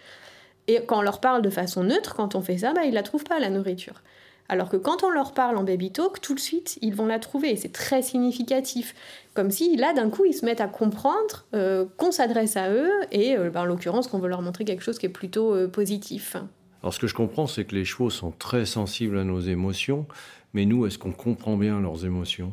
Et 0.69 0.83
quand 0.87 0.99
on 0.99 1.03
leur 1.03 1.21
parle 1.21 1.43
de 1.43 1.51
façon 1.51 1.85
neutre, 1.85 2.15
quand 2.15 2.35
on 2.35 2.41
fait 2.41 2.59
ça, 2.59 2.73
bah, 2.73 2.85
ils 2.85 2.95
la 2.95 3.03
trouvent 3.03 3.25
pas, 3.25 3.39
la 3.39 3.51
nourriture. 3.51 4.03
Alors 4.49 4.69
que 4.69 4.77
quand 4.77 5.03
on 5.03 5.11
leur 5.11 5.33
parle 5.33 5.57
en 5.57 5.63
baby 5.63 5.91
talk, 5.91 6.21
tout 6.21 6.35
de 6.35 6.41
suite, 6.41 6.79
ils 6.83 6.95
vont 6.95 7.07
la 7.07 7.19
trouver. 7.19 7.57
C'est 7.57 7.73
très 7.73 8.03
significatif. 8.03 8.95
Comme 9.33 9.51
si, 9.51 9.77
là, 9.77 9.95
d'un 9.95 10.11
coup, 10.11 10.25
ils 10.27 10.35
se 10.35 10.45
mettent 10.45 10.61
à 10.61 10.69
comprendre 10.69 11.47
euh, 11.55 11.87
qu'on 11.97 12.13
s'adresse 12.13 12.57
à 12.57 12.71
eux 12.71 12.91
et, 13.11 13.37
euh, 13.37 13.51
bah, 13.51 13.63
en 13.63 13.65
l'occurrence, 13.65 14.07
qu'on 14.07 14.19
veut 14.19 14.29
leur 14.29 14.43
montrer 14.43 14.65
quelque 14.65 14.83
chose 14.83 14.99
qui 14.99 15.07
est 15.07 15.11
plutôt 15.11 15.69
positif. 15.69 16.37
Alors, 16.83 16.93
ce 16.93 16.99
que 16.99 17.07
je 17.07 17.15
comprends, 17.15 17.47
c'est 17.47 17.65
que 17.65 17.75
les 17.75 17.87
chevaux 17.87 18.11
sont 18.11 18.33
très 18.33 18.67
sensibles 18.67 19.17
à 19.17 19.25
nos 19.25 19.41
émotions. 19.41 20.07
Mais 20.53 20.67
nous, 20.67 20.87
est-ce 20.87 20.99
qu'on 20.99 21.13
comprend 21.13 21.57
bien 21.57 21.81
leurs 21.81 22.05
émotions? 22.05 22.53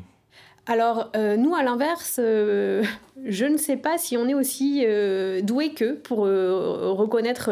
Alors, 0.71 1.11
euh, 1.17 1.35
nous, 1.35 1.53
à 1.53 1.63
l'inverse, 1.63 2.15
euh, 2.23 2.81
je 3.25 3.43
ne 3.43 3.57
sais 3.57 3.75
pas 3.75 3.97
si 3.97 4.15
on 4.15 4.29
est 4.29 4.33
aussi 4.33 4.85
euh, 4.87 5.41
doué 5.41 5.73
qu'eux 5.73 5.95
pour 5.95 6.19
reconnaître 6.19 7.51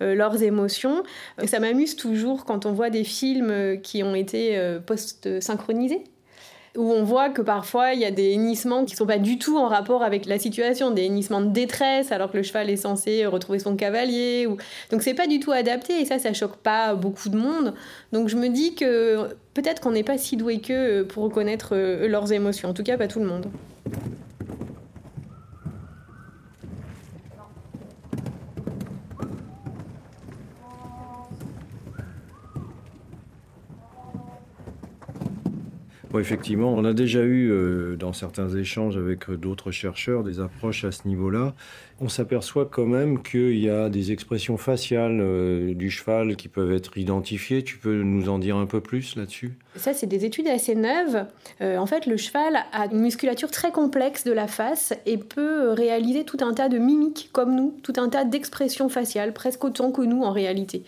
leurs 0.00 0.42
émotions. 0.42 1.02
Ça 1.44 1.60
m'amuse 1.60 1.96
toujours 1.96 2.46
quand 2.46 2.64
on 2.64 2.72
voit 2.72 2.88
des 2.88 3.04
films 3.04 3.78
qui 3.82 4.02
ont 4.02 4.14
été 4.14 4.58
post-synchronisés 4.86 6.04
où 6.76 6.92
on 6.92 7.04
voit 7.04 7.30
que 7.30 7.42
parfois 7.42 7.92
il 7.92 8.00
y 8.00 8.04
a 8.04 8.10
des 8.10 8.32
hennissements 8.32 8.84
qui 8.84 8.96
sont 8.96 9.06
pas 9.06 9.18
du 9.18 9.38
tout 9.38 9.56
en 9.56 9.68
rapport 9.68 10.02
avec 10.02 10.26
la 10.26 10.38
situation, 10.38 10.90
des 10.90 11.04
hennissements 11.04 11.40
de 11.40 11.50
détresse 11.50 12.10
alors 12.10 12.32
que 12.32 12.36
le 12.36 12.42
cheval 12.42 12.68
est 12.70 12.76
censé 12.76 13.26
retrouver 13.26 13.58
son 13.58 13.76
cavalier. 13.76 14.46
Ou... 14.46 14.56
Donc 14.90 15.02
c'est 15.02 15.14
pas 15.14 15.26
du 15.26 15.40
tout 15.40 15.52
adapté 15.52 16.00
et 16.00 16.04
ça, 16.04 16.18
ça 16.18 16.32
choque 16.32 16.56
pas 16.56 16.94
beaucoup 16.94 17.28
de 17.28 17.36
monde. 17.36 17.74
Donc 18.12 18.28
je 18.28 18.36
me 18.36 18.48
dis 18.48 18.74
que 18.74 19.28
peut-être 19.54 19.80
qu'on 19.80 19.92
n'est 19.92 20.02
pas 20.02 20.18
si 20.18 20.36
doué 20.36 20.60
qu'eux 20.60 21.06
pour 21.08 21.24
reconnaître 21.24 21.70
euh, 21.72 22.08
leurs 22.08 22.32
émotions, 22.32 22.70
en 22.70 22.74
tout 22.74 22.82
cas 22.82 22.96
pas 22.96 23.08
tout 23.08 23.20
le 23.20 23.26
monde. 23.26 23.46
Effectivement, 36.20 36.72
on 36.74 36.84
a 36.84 36.92
déjà 36.92 37.20
eu 37.20 37.50
euh, 37.50 37.96
dans 37.96 38.12
certains 38.12 38.48
échanges 38.48 38.96
avec 38.96 39.28
euh, 39.28 39.36
d'autres 39.36 39.70
chercheurs 39.70 40.22
des 40.22 40.40
approches 40.40 40.84
à 40.84 40.92
ce 40.92 41.06
niveau-là. 41.06 41.54
On 42.00 42.08
s'aperçoit 42.08 42.66
quand 42.66 42.86
même 42.86 43.22
qu'il 43.22 43.58
y 43.58 43.70
a 43.70 43.88
des 43.88 44.12
expressions 44.12 44.56
faciales 44.56 45.20
euh, 45.20 45.74
du 45.74 45.90
cheval 45.90 46.36
qui 46.36 46.48
peuvent 46.48 46.72
être 46.72 46.98
identifiées. 46.98 47.62
Tu 47.62 47.78
peux 47.78 48.02
nous 48.02 48.28
en 48.28 48.38
dire 48.38 48.56
un 48.56 48.66
peu 48.66 48.80
plus 48.80 49.16
là-dessus? 49.16 49.52
Ça, 49.76 49.94
c'est 49.94 50.06
des 50.06 50.24
études 50.24 50.48
assez 50.48 50.74
neuves. 50.74 51.26
en 51.60 51.86
fait, 51.86 52.06
le 52.06 52.16
cheval 52.16 52.64
a 52.72 52.86
une 52.86 53.00
musculature 53.00 53.50
très 53.50 53.72
complexe 53.72 54.24
de 54.24 54.32
la 54.32 54.46
face 54.46 54.92
et 55.06 55.18
peut 55.18 55.70
réaliser 55.70 56.24
tout 56.24 56.38
un 56.40 56.54
tas 56.54 56.68
de 56.68 56.78
mimiques 56.78 57.30
comme 57.32 57.54
nous, 57.54 57.74
tout 57.82 57.94
un 57.96 58.08
tas 58.08 58.24
d'expressions 58.24 58.88
faciales, 58.88 59.32
presque 59.32 59.64
autant 59.64 59.90
que 59.90 60.02
nous 60.02 60.22
en 60.22 60.30
réalité 60.30 60.84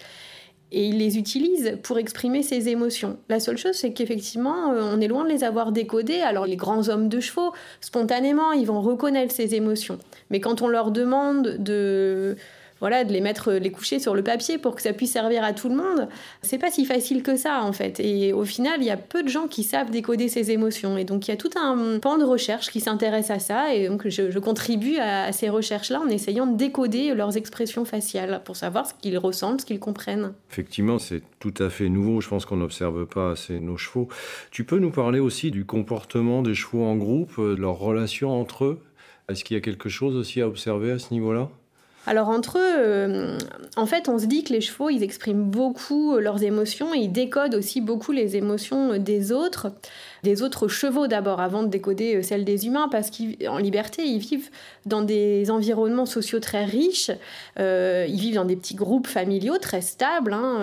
et 0.73 0.87
il 0.87 0.99
les 0.99 1.17
utilise 1.19 1.79
pour 1.83 1.99
exprimer 1.99 2.43
ses 2.43 2.69
émotions. 2.69 3.19
La 3.29 3.41
seule 3.41 3.57
chose, 3.57 3.75
c'est 3.75 3.93
qu'effectivement, 3.93 4.73
euh, 4.73 4.93
on 4.95 5.01
est 5.01 5.09
loin 5.09 5.25
de 5.25 5.29
les 5.29 5.45
avoir 5.45 5.73
décodées. 5.73 6.21
Alors 6.21 6.47
les 6.47 6.57
grands 6.57 6.89
hommes 6.89 7.09
de 7.09 7.21
chevaux, 7.21 7.53
spontanément, 7.81 8.53
ils 8.53 8.67
vont 8.67 8.81
reconnaître 8.81 9.33
ces 9.33 9.55
émotions. 9.55 9.99
Mais 10.31 10.41
quand 10.41 10.63
on 10.63 10.69
leur 10.69 10.91
demande 10.91 11.57
de 11.59 12.37
voilà, 12.81 13.05
de 13.05 13.13
les 13.13 13.21
mettre, 13.21 13.53
les 13.53 13.71
coucher 13.71 13.99
sur 13.99 14.15
le 14.15 14.23
papier 14.23 14.59
pour 14.59 14.75
que 14.75 14.83
ça 14.83 14.93
puisse 14.93 15.13
servir 15.13 15.43
à 15.45 15.53
tout 15.53 15.69
le 15.69 15.77
monde. 15.77 16.09
C'est 16.43 16.59
pas 16.59 16.71
si 16.71 16.85
facile 16.85 17.23
que 17.23 17.37
ça 17.37 17.63
en 17.63 17.73
fait. 17.73 18.01
Et 18.01 18.33
au 18.33 18.45
final, 18.45 18.77
il 18.81 18.87
y 18.87 18.91
a 18.91 18.97
peu 18.97 19.23
de 19.23 19.29
gens 19.29 19.47
qui 19.47 19.63
savent 19.63 19.91
décoder 19.91 20.29
ces 20.29 20.51
émotions. 20.51 20.99
Et 20.99 21.05
donc 21.05 21.27
il 21.27 21.31
y 21.31 21.35
a 21.35 21.37
tout 21.37 21.51
un 21.57 21.99
pan 21.99 22.19
de 22.19 22.25
recherche 22.25 22.71
qui 22.71 22.81
s'intéresse 22.81 23.31
à 23.31 23.39
ça. 23.39 23.75
Et 23.75 23.89
donc 23.89 24.09
je, 24.09 24.39
contribue 24.39 24.99
à, 24.99 25.33
ces 25.33 25.49
recherches-là 25.49 26.01
en 26.01 26.09
essayant 26.09 26.47
de 26.47 26.57
décoder 26.57 27.15
leurs 27.15 27.37
expressions 27.37 27.85
faciales 27.85 28.43
pour 28.45 28.57
savoir 28.57 28.87
ce 28.87 28.93
qu'ils 29.01 29.19
ressentent, 29.19 29.63
ce 29.63 29.67
qu'ils 29.67 29.81
comprennent. 29.81 30.33
Effectivement, 30.51 30.99
c'est 30.99 31.23
tout 31.41 31.55
à 31.59 31.71
fait 31.71 31.89
nouveau. 31.89 32.21
Je 32.21 32.29
pense 32.29 32.45
qu'on 32.45 32.57
n'observe 32.57 33.07
pas 33.07 33.33
assez 33.33 33.59
nos 33.59 33.77
chevaux. 33.77 34.09
Tu 34.51 34.65
peux 34.65 34.79
nous 34.79 34.91
parler 34.91 35.19
aussi 35.19 35.51
du 35.51 35.65
comportement 35.65 36.43
des 36.43 36.55
chevaux 36.55 36.85
en 36.85 36.97
groupe, 36.97 37.41
de 37.41 37.55
leur 37.55 37.79
relation 37.79 38.39
entre 38.39 38.65
eux? 38.65 38.81
Est-ce 39.29 39.43
qu'il 39.43 39.57
y 39.57 39.59
a 39.59 39.61
quelque 39.61 39.89
chose 39.89 40.15
aussi 40.15 40.41
à 40.41 40.47
observer 40.47 40.93
à 40.93 40.99
ce 40.99 41.13
niveau-là? 41.13 41.51
Alors 42.07 42.29
entre 42.29 42.59
eux, 42.59 42.75
euh, 42.79 43.39
en 43.77 43.87
fait, 43.87 44.09
on 44.09 44.19
se 44.19 44.27
dit 44.27 44.45
que 44.45 44.53
les 44.53 44.61
chevaux, 44.61 44.89
ils 44.91 45.03
expriment 45.03 45.43
beaucoup 45.43 46.15
euh, 46.15 46.21
leurs 46.21 46.45
émotions 46.45 46.95
et 46.95 46.99
ils 46.99 47.13
décodent 47.13 47.57
aussi 47.57 47.81
beaucoup 47.81 48.13
les 48.13 48.37
émotions 48.37 48.93
euh, 48.93 48.99
des 48.99 49.33
autres 49.33 49.73
des 50.23 50.43
autres 50.43 50.67
chevaux 50.67 51.07
d'abord, 51.07 51.41
avant 51.41 51.63
de 51.63 51.69
décoder 51.69 52.21
celles 52.25 52.45
des 52.45 52.67
humains, 52.67 52.89
parce 52.91 53.11
qu'en 53.11 53.59
liberté, 53.59 54.03
ils 54.05 54.19
vivent 54.19 54.51
dans 54.85 55.03
des 55.03 55.53
environnements 55.53 56.07
sociaux 56.07 56.41
très 56.41 56.65
riches, 56.65 57.13
ils 57.57 58.19
vivent 58.19 58.35
dans 58.35 58.45
des 58.45 58.57
petits 58.57 58.75
groupes 58.75 59.07
familiaux 59.07 59.59
très 59.59 59.83
stables. 59.83 60.33
Hein. 60.33 60.59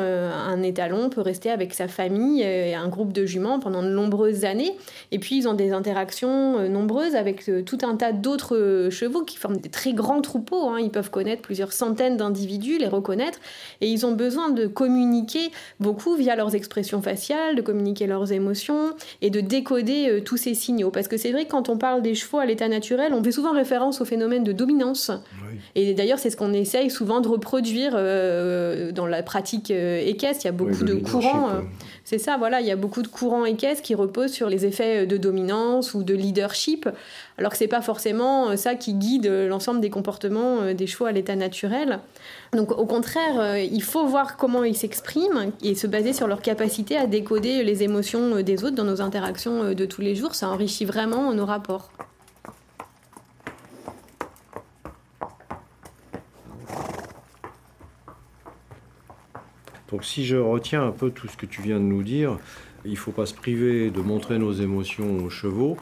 Un 0.50 0.62
étalon 0.63 1.09
peut 1.09 1.21
rester 1.21 1.50
avec 1.50 1.73
sa 1.75 1.88
famille 1.88 2.41
et 2.41 2.75
un 2.75 2.89
groupe 2.89 3.13
de 3.13 3.25
juments 3.25 3.59
pendant 3.59 3.83
de 3.83 3.88
nombreuses 3.88 4.43
années, 4.43 4.75
et 5.13 5.19
puis 5.19 5.38
ils 5.38 5.47
ont 5.47 5.53
des 5.53 5.71
interactions 5.71 6.67
nombreuses 6.67 7.15
avec 7.15 7.50
tout 7.65 7.77
un 7.83 7.95
tas 7.95 8.12
d'autres 8.12 8.89
chevaux 8.91 9.23
qui 9.23 9.38
forment 9.38 9.57
des 9.57 9.69
très 9.69 9.93
grands 9.93 10.21
troupeaux. 10.21 10.67
Hein. 10.67 10.79
Ils 10.81 10.91
peuvent 10.91 11.12
connaître 11.12 11.32
plusieurs 11.41 11.73
centaines 11.73 12.17
d'individus, 12.17 12.77
les 12.77 12.87
reconnaître, 12.87 13.39
et 13.81 13.87
ils 13.87 14.05
ont 14.05 14.11
besoin 14.11 14.49
de 14.49 14.67
communiquer 14.67 15.51
beaucoup 15.79 16.15
via 16.15 16.35
leurs 16.35 16.55
expressions 16.55 17.01
faciales, 17.01 17.55
de 17.55 17.61
communiquer 17.61 18.07
leurs 18.07 18.31
émotions 18.31 18.93
et 19.21 19.29
de 19.29 19.41
décoder 19.41 20.09
euh, 20.09 20.21
tous 20.21 20.37
ces 20.37 20.53
signaux. 20.53 20.91
Parce 20.91 21.07
que 21.07 21.17
c'est 21.17 21.31
vrai 21.31 21.45
que 21.45 21.51
quand 21.51 21.69
on 21.69 21.77
parle 21.77 22.01
des 22.01 22.15
chevaux 22.15 22.39
à 22.39 22.45
l'état 22.45 22.67
naturel, 22.67 23.13
on 23.13 23.23
fait 23.23 23.31
souvent 23.31 23.53
référence 23.53 24.01
au 24.01 24.05
phénomène 24.05 24.43
de 24.43 24.51
dominance. 24.51 25.11
Et 25.75 25.93
d'ailleurs, 25.93 26.19
c'est 26.19 26.29
ce 26.29 26.37
qu'on 26.37 26.53
essaye 26.53 26.89
souvent 26.89 27.21
de 27.21 27.27
reproduire 27.27 27.93
euh, 27.95 28.91
dans 28.91 29.07
la 29.07 29.23
pratique 29.23 29.71
euh, 29.71 30.01
équestre. 30.05 30.45
Il 30.45 30.47
y 30.47 30.49
a 30.49 30.53
beaucoup 30.53 30.83
de 30.83 30.95
courants. 30.95 31.49
C'est 32.03 32.17
ça, 32.17 32.38
voilà, 32.38 32.62
il 32.62 32.67
y 32.67 32.72
a 32.72 32.75
beaucoup 32.75 33.01
de 33.01 33.07
courants 33.07 33.45
équestres 33.45 33.83
qui 33.83 33.95
reposent 33.95 34.31
sur 34.31 34.50
les 34.50 34.65
effets 34.65 35.05
de 35.05 35.17
dominance 35.17 35.93
ou 35.93 36.03
de 36.03 36.13
leadership, 36.13 36.89
alors 37.38 37.51
que 37.51 37.57
c'est 37.57 37.67
pas 37.67 37.81
forcément 37.81 38.55
ça 38.57 38.75
qui 38.75 38.93
guide 38.93 39.27
l'ensemble 39.27 39.81
des 39.81 39.89
comportements 39.89 40.74
des 40.74 40.88
chevaux 40.88 41.05
à 41.05 41.12
l'état 41.12 41.36
naturel. 41.36 42.00
Donc 42.53 42.72
au 42.72 42.86
contraire, 42.86 43.57
il 43.57 43.81
faut 43.81 44.05
voir 44.05 44.38
comment 44.38 44.63
ils 44.63 44.75
s'expriment 44.75 45.51
et 45.63 45.75
se 45.75 45.88
baser 45.88 46.13
sur 46.13 46.27
leur 46.27 46.41
capacité 46.41 46.98
à 46.98 47.07
décoder 47.07 47.63
les 47.63 47.83
émotions 47.83 48.41
des 48.41 48.63
autres 48.63 48.75
dans 48.75 48.83
nos 48.83 49.01
interactions 49.01 49.63
euh, 49.63 49.74
de 49.74 49.86
tous 49.86 50.01
les 50.01 50.15
jours, 50.15 50.36
ça 50.36 50.50
enrichit 50.50 50.86
vraiment 50.86 51.33
nos 51.33 51.45
rapports. 51.45 51.91
Donc 59.93 60.05
si 60.05 60.25
je 60.25 60.38
retiens 60.38 60.88
un 60.88 60.91
peu 60.91 61.12
tout 61.12 61.27
ce 61.27 61.38
que 61.38 61.45
tu 61.45 61.62
viens 61.62 61.77
de 61.77 61.85
nous 61.85 62.01
dire, 62.01 62.39
il 62.83 62.93
ne 62.93 62.97
faut 62.97 63.12
pas 63.12 63.27
se 63.27 63.35
priver 63.35 63.91
de 63.91 64.01
montrer 64.01 64.39
nos 64.39 64.51
émotions 64.51 65.23
aux 65.23 65.29
chevaux, 65.29 65.77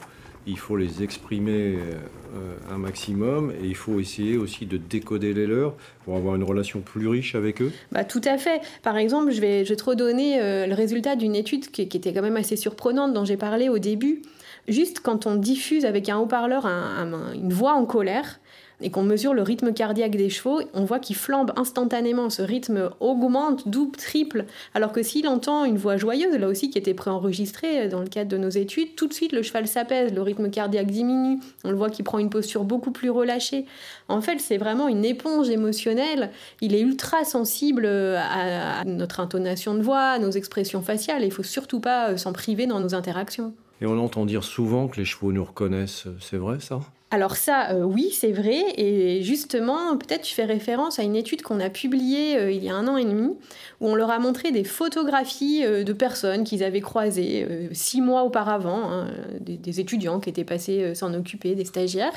il 0.45 0.59
faut 0.59 0.75
les 0.75 1.01
exprimer 1.01 1.77
euh, 1.77 2.55
un 2.69 2.77
maximum 2.77 3.53
et 3.63 3.67
il 3.67 3.75
faut 3.75 4.01
essayer 4.01 4.35
aussi 4.35 4.65
de 4.65 4.75
décoder 4.75 5.33
les 5.33 5.47
leurs 5.47 5.75
pour 6.03 6.17
avoir 6.17 6.35
une 6.35 6.43
relation 6.43 6.81
plus 6.81 7.07
riche 7.07 7.35
avec 7.35 7.61
eux 7.61 7.71
bah, 7.93 8.03
Tout 8.03 8.19
à 8.25 8.37
fait. 8.37 8.59
Par 8.83 8.97
exemple, 8.97 9.31
je 9.31 9.39
vais, 9.39 9.63
te 9.63 9.83
redonner 9.85 10.41
euh, 10.41 10.67
le 10.67 10.73
résultat 10.73 11.15
d'une 11.15 11.33
étude 11.33 11.71
qui, 11.71 11.87
qui, 11.87 11.95
était 11.95 12.11
quand 12.11 12.21
même 12.21 12.35
assez 12.35 12.57
surprenante 12.57 13.13
dont 13.13 13.23
j'ai 13.23 13.37
parlé 13.37 13.69
au 13.69 13.79
début. 13.79 14.23
Juste 14.67 14.99
quand 14.99 15.25
on 15.25 15.35
diffuse 15.35 15.85
avec 15.85 16.09
un 16.09 16.17
haut-parleur 16.17 16.65
une 16.65 17.53
voix 17.53 17.75
en 17.75 17.85
colère, 17.85 18.41
et 18.81 18.89
qu'on 18.89 19.03
mesure 19.03 19.33
le 19.33 19.41
rythme 19.41 19.73
cardiaque 19.73 20.15
des 20.15 20.29
chevaux, 20.29 20.61
on 20.73 20.85
voit 20.85 20.99
qu'il 20.99 21.15
flambe 21.15 21.51
instantanément. 21.55 22.29
Ce 22.29 22.41
rythme 22.41 22.89
augmente, 22.99 23.67
double, 23.67 23.97
triple. 23.97 24.45
Alors 24.73 24.91
que 24.91 25.03
s'il 25.03 25.27
entend 25.27 25.65
une 25.65 25.77
voix 25.77 25.97
joyeuse, 25.97 26.37
là 26.37 26.47
aussi 26.47 26.69
qui 26.69 26.77
était 26.77 26.93
préenregistrée 26.93 27.87
dans 27.87 28.01
le 28.01 28.07
cadre 28.07 28.29
de 28.29 28.37
nos 28.37 28.49
études, 28.49 28.95
tout 28.95 29.07
de 29.07 29.13
suite 29.13 29.31
le 29.31 29.41
cheval 29.41 29.67
s'apaise, 29.67 30.13
le 30.13 30.21
rythme 30.21 30.49
cardiaque 30.49 30.87
diminue. 30.87 31.39
On 31.63 31.71
le 31.71 31.77
voit 31.77 31.89
qu'il 31.89 32.05
prend 32.05 32.19
une 32.19 32.29
posture 32.29 32.63
beaucoup 32.63 32.91
plus 32.91 33.09
relâchée. 33.09 33.65
En 34.07 34.21
fait, 34.21 34.39
c'est 34.39 34.57
vraiment 34.57 34.87
une 34.87 35.05
éponge 35.05 35.49
émotionnelle. 35.49 36.31
Il 36.61 36.75
est 36.75 36.81
ultra 36.81 37.23
sensible 37.23 37.85
à, 37.85 38.83
notre 38.85 39.19
intonation 39.19 39.73
de 39.73 39.81
voix, 39.81 40.11
à 40.11 40.19
nos 40.19 40.31
expressions 40.31 40.81
faciales. 40.81 41.23
Il 41.23 41.31
faut 41.31 41.43
surtout 41.43 41.79
pas 41.79 42.17
s'en 42.17 42.33
priver 42.33 42.67
dans 42.67 42.79
nos 42.79 42.95
interactions. 42.95 43.53
Et 43.81 43.85
on 43.85 43.97
entend 43.97 44.25
dire 44.25 44.43
souvent 44.43 44.87
que 44.87 44.97
les 44.97 45.05
chevaux 45.05 45.31
nous 45.31 45.43
reconnaissent. 45.43 46.05
C'est 46.19 46.37
vrai 46.37 46.59
ça? 46.59 46.81
Alors 47.13 47.35
ça, 47.35 47.71
euh, 47.71 47.83
oui, 47.83 48.09
c'est 48.11 48.31
vrai. 48.31 48.63
Et 48.77 49.21
justement, 49.21 49.97
peut-être 49.97 50.21
tu 50.21 50.33
fais 50.33 50.45
référence 50.45 50.97
à 50.97 51.03
une 51.03 51.17
étude 51.17 51.41
qu'on 51.41 51.59
a 51.59 51.69
publiée 51.69 52.37
euh, 52.37 52.51
il 52.51 52.63
y 52.63 52.69
a 52.69 52.73
un 52.73 52.87
an 52.87 52.95
et 52.95 53.03
demi, 53.03 53.35
où 53.81 53.89
on 53.89 53.95
leur 53.95 54.11
a 54.11 54.17
montré 54.17 54.53
des 54.53 54.63
photographies 54.63 55.65
euh, 55.65 55.83
de 55.83 55.91
personnes 55.91 56.45
qu'ils 56.45 56.63
avaient 56.63 56.79
croisées 56.79 57.45
six 57.73 57.99
mois 57.99 58.23
auparavant, 58.23 58.89
hein, 58.89 59.07
des, 59.41 59.81
étudiants 59.81 60.21
qui 60.21 60.29
étaient 60.29 60.45
passés 60.45 60.95
s'en 60.95 61.13
occuper, 61.13 61.53
des 61.53 61.65
stagiaires. 61.65 62.13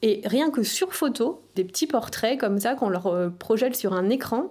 Et 0.00 0.22
rien 0.24 0.50
que 0.50 0.62
sur 0.62 0.94
photo, 0.94 1.42
des 1.54 1.64
petits 1.64 1.86
portraits 1.86 2.38
comme 2.38 2.58
ça 2.60 2.74
qu'on 2.76 2.88
leur 2.88 3.32
projette 3.38 3.76
sur 3.76 3.92
un 3.92 4.08
écran, 4.08 4.48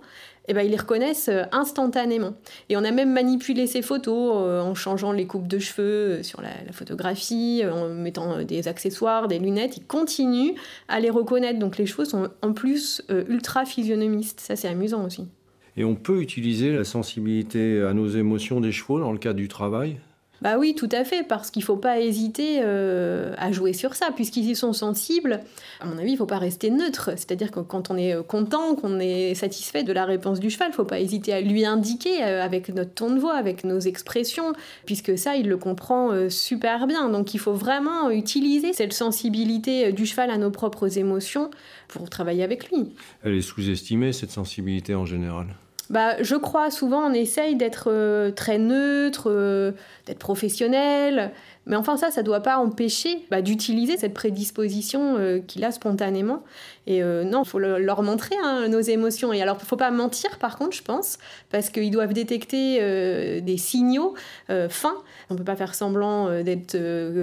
eh 0.47 0.53
ben, 0.53 0.61
ils 0.61 0.71
les 0.71 0.77
reconnaissent 0.77 1.29
euh, 1.29 1.43
instantanément. 1.51 2.33
Et 2.69 2.77
on 2.77 2.83
a 2.83 2.91
même 2.91 3.11
manipulé 3.11 3.67
ces 3.67 3.81
photos 3.81 4.33
euh, 4.37 4.61
en 4.61 4.75
changeant 4.75 5.11
les 5.11 5.25
coupes 5.25 5.47
de 5.47 5.59
cheveux 5.59 5.83
euh, 5.83 6.23
sur 6.23 6.41
la, 6.41 6.49
photographie, 6.71 7.63
en 7.69 7.89
mettant 7.89 8.43
des 8.43 8.67
accessoires, 8.67 9.27
des 9.27 9.39
lunettes. 9.39 9.77
Ils 9.77 9.85
continuent 9.85 10.55
à 10.87 10.99
les 10.99 11.09
reconnaître. 11.09 11.59
Donc 11.59 11.77
les 11.77 11.85
chevaux 11.85 12.05
sont 12.05 12.29
en 12.41 12.53
plus 12.53 13.01
ultra 13.27 13.65
physionomistes. 13.65 14.39
Ça, 14.39 14.55
c'est 14.55 14.67
amusant 14.67 15.05
aussi. 15.05 15.27
Et 15.75 15.83
on 15.83 15.95
peut 15.95 16.21
utiliser 16.21 16.71
la 16.71 16.83
sensibilité 16.83 17.81
à 17.81 17.93
nos 17.93 18.07
émotions 18.07 18.61
des 18.61 18.71
chevaux 18.71 18.99
dans 18.99 19.11
le 19.11 19.17
cadre 19.17 19.37
du 19.37 19.47
travail? 19.47 19.97
Bah 20.41 20.57
oui, 20.57 20.75
tout 20.75 20.89
à 20.91 21.03
fait, 21.03 21.23
parce 21.23 21.49
qu'il 21.49 21.61
ne 21.61 21.65
faut 21.65 21.77
pas 21.77 21.99
hésiter 21.99 22.59
euh, 22.61 23.33
à 23.37 23.51
jouer 23.51 23.73
sur 23.73 23.95
ça, 23.95 24.11
puisqu'ils 24.13 24.49
y 24.49 24.55
sont 24.55 24.73
sensibles. 24.73 25.41
À 25.79 25.85
mon 25.85 25.97
avis, 25.97 26.09
il 26.09 26.13
ne 26.13 26.17
faut 26.17 26.25
pas 26.25 26.37
rester 26.37 26.69
neutre. 26.69 27.11
C'est-à-dire 27.15 27.51
que 27.51 27.59
quand 27.59 27.89
on 27.89 27.97
est 27.97 28.13
euh, 28.13 28.23
content, 28.23 28.75
qu'on 28.75 28.99
est 28.99 29.33
satisfait 29.33 29.83
de 29.83 29.91
la 29.91 30.05
réponse 30.05 30.39
du 30.39 30.49
cheval, 30.49 30.67
il 30.69 30.71
ne 30.71 30.75
faut 30.75 30.85
pas 30.85 30.99
hésiter 30.99 31.33
à 31.33 31.41
lui 31.41 31.65
indiquer 31.65 32.23
euh, 32.23 32.43
avec 32.43 32.69
notre 32.69 32.93
ton 32.93 33.09
de 33.09 33.19
voix, 33.19 33.35
avec 33.35 33.63
nos 33.63 33.79
expressions, 33.79 34.53
puisque 34.85 35.17
ça, 35.17 35.35
il 35.35 35.47
le 35.47 35.57
comprend 35.57 36.11
super 36.29 36.87
bien. 36.87 37.09
Donc 37.09 37.33
il 37.33 37.39
faut 37.39 37.53
vraiment 37.53 38.09
utiliser 38.09 38.73
cette 38.73 38.93
sensibilité 38.93 39.91
du 39.91 40.05
cheval 40.05 40.29
à 40.29 40.37
nos 40.37 40.51
propres 40.51 40.97
émotions 40.97 41.49
pour 41.87 42.09
travailler 42.09 42.43
avec 42.43 42.69
lui. 42.69 42.93
Elle 43.23 43.35
est 43.35 43.41
sous-estimée, 43.41 44.13
cette 44.13 44.31
sensibilité 44.31 44.95
en 44.95 45.05
général? 45.05 45.47
Bah, 45.89 46.21
je 46.21 46.35
crois 46.35 46.71
souvent 46.71 47.09
on 47.09 47.13
essaye 47.13 47.55
d'être 47.55 47.89
euh, 47.91 48.31
très 48.31 48.57
neutre, 48.57 49.29
euh, 49.31 49.71
d'être 50.05 50.19
professionnel, 50.19 51.31
mais 51.67 51.75
enfin 51.75 51.97
ça, 51.97 52.11
ça 52.11 52.21
ne 52.21 52.25
doit 52.25 52.39
pas 52.39 52.57
empêcher 52.57 53.25
bah, 53.29 53.41
d'utiliser 53.41 53.97
cette 53.97 54.13
prédisposition 54.13 55.17
euh, 55.17 55.39
qu'il 55.39 55.63
a 55.63 55.71
spontanément. 55.71 56.43
Et 56.89 57.03
non, 57.03 57.43
il 57.43 57.49
faut 57.49 57.59
leur 57.59 58.01
montrer 58.01 58.35
hein, 58.41 58.69
nos 58.69 58.79
émotions. 58.79 59.33
Et 59.33 59.41
alors, 59.41 59.57
il 59.59 59.63
ne 59.63 59.67
faut 59.67 59.75
pas 59.75 59.91
mentir 59.91 60.37
par 60.39 60.57
contre, 60.57 60.73
je 60.73 60.81
pense, 60.81 61.17
parce 61.51 61.69
qu'ils 61.69 61.91
doivent 61.91 62.13
détecter 62.13 63.41
des 63.41 63.57
signaux 63.57 64.13
fins. 64.69 64.95
On 65.29 65.33
ne 65.33 65.37
peut 65.37 65.43
pas 65.43 65.57
faire 65.57 65.75
semblant 65.75 66.41
d'être 66.43 66.77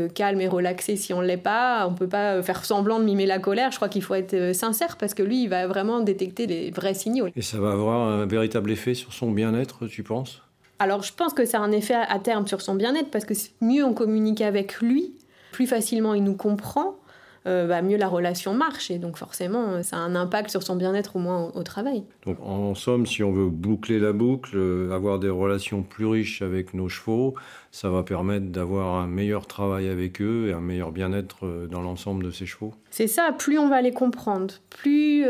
calme 0.08 0.42
et 0.42 0.48
relaxé 0.48 0.96
si 0.96 1.14
on 1.14 1.22
ne 1.22 1.26
l'est 1.26 1.38
pas. 1.38 1.86
On 1.88 1.92
ne 1.92 1.96
peut 1.96 2.10
pas 2.10 2.42
faire 2.42 2.62
semblant 2.62 3.00
de 3.00 3.04
mimer 3.04 3.24
la 3.24 3.38
colère. 3.38 3.70
Je 3.70 3.76
crois 3.76 3.88
qu'il 3.88 4.02
faut 4.02 4.14
être 4.14 4.54
sincère 4.54 4.98
parce 4.98 5.14
que 5.14 5.22
lui, 5.22 5.44
il 5.44 5.48
va 5.48 5.66
vraiment 5.66 6.00
détecter 6.00 6.46
les 6.46 6.70
vrais 6.70 6.92
signaux. 6.92 7.28
Et 7.34 7.40
ça 7.40 7.58
va 7.58 7.72
avoir 7.72 8.06
un 8.06 8.26
véritable 8.26 8.70
effet 8.70 8.92
sur 8.92 9.14
son 9.14 9.30
bien-être, 9.30 9.86
tu 9.86 10.02
penses? 10.02 10.43
Alors 10.78 11.02
je 11.02 11.12
pense 11.12 11.34
que 11.34 11.44
ça 11.44 11.58
a 11.58 11.60
un 11.62 11.72
effet 11.72 11.94
à 11.94 12.18
terme 12.18 12.46
sur 12.46 12.60
son 12.60 12.74
bien-être 12.74 13.10
parce 13.10 13.24
que 13.24 13.34
mieux 13.60 13.84
on 13.84 13.94
communique 13.94 14.40
avec 14.40 14.80
lui, 14.80 15.14
plus 15.52 15.66
facilement 15.66 16.14
il 16.14 16.24
nous 16.24 16.36
comprend, 16.36 16.96
euh, 17.46 17.66
bah, 17.66 17.82
mieux 17.82 17.98
la 17.98 18.08
relation 18.08 18.54
marche. 18.54 18.90
Et 18.90 18.98
donc 18.98 19.18
forcément, 19.18 19.82
ça 19.82 19.96
a 19.96 20.00
un 20.00 20.14
impact 20.14 20.50
sur 20.50 20.62
son 20.62 20.76
bien-être 20.76 21.16
au 21.16 21.18
moins 21.18 21.52
au, 21.54 21.62
travail. 21.62 22.04
Donc 22.24 22.38
en 22.40 22.74
somme, 22.74 23.04
si 23.04 23.22
on 23.22 23.32
veut 23.32 23.50
boucler 23.50 23.98
la 23.98 24.12
boucle, 24.12 24.52
euh, 24.54 24.90
avoir 24.92 25.18
des 25.18 25.28
relations 25.28 25.82
plus 25.82 26.06
riches 26.06 26.40
avec 26.40 26.72
nos 26.72 26.88
chevaux, 26.88 27.34
ça 27.70 27.90
va 27.90 28.02
permettre 28.02 28.46
d'avoir 28.46 28.94
un 28.96 29.06
meilleur 29.06 29.46
travail 29.46 29.88
avec 29.88 30.22
eux 30.22 30.48
et 30.48 30.52
un 30.54 30.60
meilleur 30.60 30.90
bien-être 30.90 31.44
euh, 31.44 31.66
dans 31.66 31.82
l'ensemble 31.82 32.24
de 32.24 32.30
ces 32.30 32.46
chevaux. 32.46 32.72
C'est 32.90 33.08
ça, 33.08 33.32
plus 33.36 33.58
on 33.58 33.68
va 33.68 33.82
les 33.82 33.92
comprendre, 33.92 34.54
plus 34.70 35.26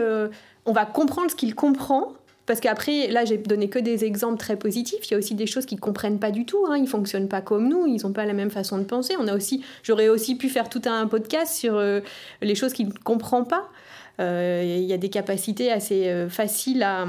on 0.66 0.72
va 0.72 0.86
comprendre 0.86 1.30
ce 1.30 1.36
qu'ils 1.36 1.54
comprennent 1.54 2.14
parce 2.46 2.60
qu'après, 2.60 3.08
là, 3.08 3.24
j'ai 3.24 3.38
donné 3.38 3.68
que 3.68 3.78
des 3.78 4.04
exemples 4.04 4.38
très 4.38 4.56
positifs. 4.56 5.08
Il 5.08 5.12
y 5.12 5.14
a 5.14 5.18
aussi 5.18 5.34
des 5.34 5.46
choses 5.46 5.66
qu'ils 5.66 5.80
comprennent 5.80 6.18
pas 6.18 6.30
du 6.30 6.44
tout. 6.44 6.66
Hein. 6.68 6.76
Ils 6.76 6.86
fonctionnent 6.86 7.28
pas 7.28 7.40
comme 7.40 7.68
nous. 7.68 7.86
Ils 7.86 8.02
n'ont 8.02 8.12
pas 8.12 8.26
la 8.26 8.34
même 8.34 8.50
façon 8.50 8.78
de 8.78 8.84
penser. 8.84 9.14
On 9.18 9.28
a 9.28 9.34
aussi, 9.34 9.64
j'aurais 9.82 10.08
aussi 10.08 10.36
pu 10.36 10.48
faire 10.48 10.68
tout 10.68 10.82
un 10.84 11.06
podcast 11.06 11.54
sur 11.54 11.76
euh, 11.76 12.00
les 12.42 12.54
choses 12.54 12.72
qu'ils 12.72 12.88
ne 12.88 12.92
comprennent 12.92 13.46
pas. 13.46 13.70
il 14.18 14.84
y 14.84 14.92
a 14.92 14.98
des 14.98 15.10
capacités 15.10 15.72
assez 15.72 16.26
faciles 16.28 16.82
à 16.82 17.06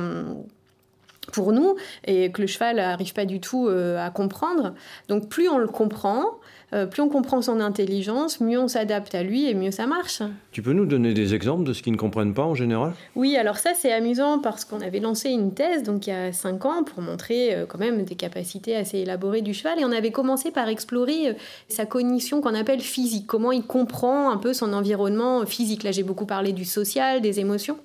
pour 1.34 1.52
nous 1.52 1.76
et 2.06 2.32
que 2.32 2.42
le 2.42 2.48
cheval 2.48 2.76
n'arrive 2.76 3.14
pas 3.14 3.26
du 3.26 3.40
tout 3.40 3.68
à 3.68 4.10
comprendre. 4.12 4.74
Donc 5.10 5.28
plus 5.28 5.50
on 5.50 5.58
le 5.58 5.68
comprend, 5.68 6.26
euh, 6.74 6.86
plus 6.86 7.02
on 7.02 7.10
comprend 7.10 7.42
son 7.42 7.60
intelligence, 7.60 8.42
mieux 8.42 8.60
on 8.60 8.68
s'adapte 8.68 9.14
à 9.14 9.24
lui 9.24 9.48
et 9.48 9.54
mieux 9.54 9.72
ça 9.72 9.86
marche. 9.86 10.22
Tu 10.52 10.62
peux 10.62 10.74
nous 10.74 10.86
donner 10.86 11.14
des 11.14 11.36
exemples 11.36 11.64
de 11.64 11.74
ce 11.74 11.84
qu'ils 11.84 11.94
ne 11.94 11.98
comprennent 11.98 12.34
pas 12.34 12.44
en 12.44 12.56
général? 12.56 12.94
Oui, 13.16 13.38
alors 13.38 13.58
ça 13.58 13.72
c'est 13.76 13.92
amusant 13.92 14.40
parce 14.40 14.66
qu'on 14.66 14.82
avait 14.82 15.00
lancé 15.00 15.30
une 15.30 15.54
thèse 15.54 15.84
donc 15.84 16.08
il 16.08 16.10
y 16.10 16.14
a 16.14 16.34
5 16.34 16.66
ans 16.66 16.84
pour 16.84 17.02
montrer 17.02 17.54
euh, 17.54 17.66
quand 17.68 17.78
même 17.78 18.04
des 18.04 18.16
capacités 18.16 18.76
assez 18.76 19.00
élaborées 19.00 19.42
du 19.42 19.54
cheval 19.54 19.80
et 19.80 19.86
on 19.86 19.92
avait 19.92 20.12
commencé 20.12 20.52
par 20.52 20.68
explorer 20.68 21.30
euh, 21.30 21.34
sa 21.70 21.86
cognition 21.86 22.42
qu'on 22.42 22.56
appelle 22.56 22.82
physique, 22.82 23.28
comment 23.28 23.52
il 23.52 23.64
comprend 23.64 24.32
un 24.32 24.38
peu 24.38 24.54
son 24.54 24.74
environnement 24.74 25.46
physique. 25.46 25.84
Là 25.84 25.92
j'ai 25.92 26.04
beaucoup 26.04 26.26
parlé 26.26 26.52
du 26.52 26.66
social, 26.66 27.22
des 27.22 27.40
émotions. 27.40 27.78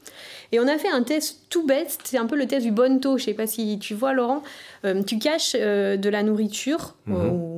Et 0.53 0.59
on 0.59 0.67
a 0.67 0.79
fait 0.79 0.91
un 0.91 1.05
test 1.05 1.43
tout 1.49 1.65
bête, 1.65 1.97
c'est 2.03 2.19
un 2.19 2.27
peu 2.27 2.35
le 2.35 2.47
test 2.47 2.67
du 2.67 2.73
bonto, 2.73 3.19
je 3.19 3.25
sais 3.25 3.35
pas 3.35 3.47
si 3.47 3.79
tu 3.79 3.95
vois 3.95 4.15
Laurent, 4.15 4.43
tu 5.07 5.19
caches 5.21 5.53
de 5.53 6.09
la 6.09 6.25
nourriture 6.25 6.97
mhm. 7.07 7.50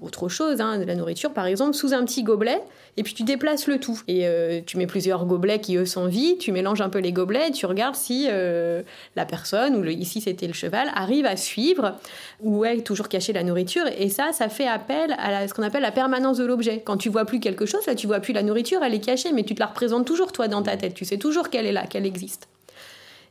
Autre 0.00 0.28
chose, 0.28 0.60
hein, 0.60 0.78
de 0.78 0.84
la 0.84 0.94
nourriture 0.94 1.32
par 1.32 1.46
exemple, 1.46 1.74
sous 1.74 1.92
un 1.92 2.04
petit 2.04 2.22
gobelet, 2.22 2.60
et 2.96 3.02
puis 3.02 3.14
tu 3.14 3.22
déplaces 3.22 3.66
le 3.66 3.78
tout. 3.78 4.00
Et 4.08 4.26
euh, 4.26 4.60
tu 4.64 4.76
mets 4.76 4.86
plusieurs 4.86 5.24
gobelets 5.26 5.60
qui 5.60 5.76
eux 5.76 5.86
sont 5.86 6.06
vides, 6.06 6.38
tu 6.38 6.52
mélanges 6.52 6.80
un 6.80 6.88
peu 6.88 6.98
les 6.98 7.12
gobelets, 7.12 7.48
et 7.48 7.50
tu 7.52 7.66
regardes 7.66 7.94
si 7.94 8.26
euh, 8.28 8.82
la 9.16 9.24
personne, 9.24 9.76
ou 9.76 9.84
ici 9.84 10.20
c'était 10.20 10.46
le 10.46 10.52
cheval, 10.52 10.90
arrive 10.94 11.26
à 11.26 11.36
suivre, 11.36 11.96
ou 12.40 12.64
est 12.64 12.82
toujours 12.82 13.08
caché 13.08 13.32
la 13.32 13.42
nourriture, 13.42 13.84
et 13.98 14.08
ça, 14.08 14.32
ça 14.32 14.48
fait 14.48 14.68
appel 14.68 15.14
à 15.18 15.46
ce 15.48 15.54
qu'on 15.54 15.62
appelle 15.62 15.82
la 15.82 15.92
permanence 15.92 16.38
de 16.38 16.44
l'objet. 16.44 16.82
Quand 16.84 16.96
tu 16.96 17.08
vois 17.08 17.24
plus 17.24 17.40
quelque 17.40 17.66
chose, 17.66 17.86
là 17.86 17.94
tu 17.94 18.06
vois 18.06 18.20
plus 18.20 18.32
la 18.32 18.42
nourriture, 18.42 18.82
elle 18.82 18.94
est 18.94 19.04
cachée, 19.04 19.32
mais 19.32 19.42
tu 19.42 19.54
te 19.54 19.60
la 19.60 19.66
représentes 19.66 20.06
toujours 20.06 20.32
toi 20.32 20.48
dans 20.48 20.62
ta 20.62 20.76
tête, 20.76 20.94
tu 20.94 21.04
sais 21.04 21.18
toujours 21.18 21.50
qu'elle 21.50 21.66
est 21.66 21.72
là, 21.72 21.86
qu'elle 21.86 22.06
existe. 22.06 22.48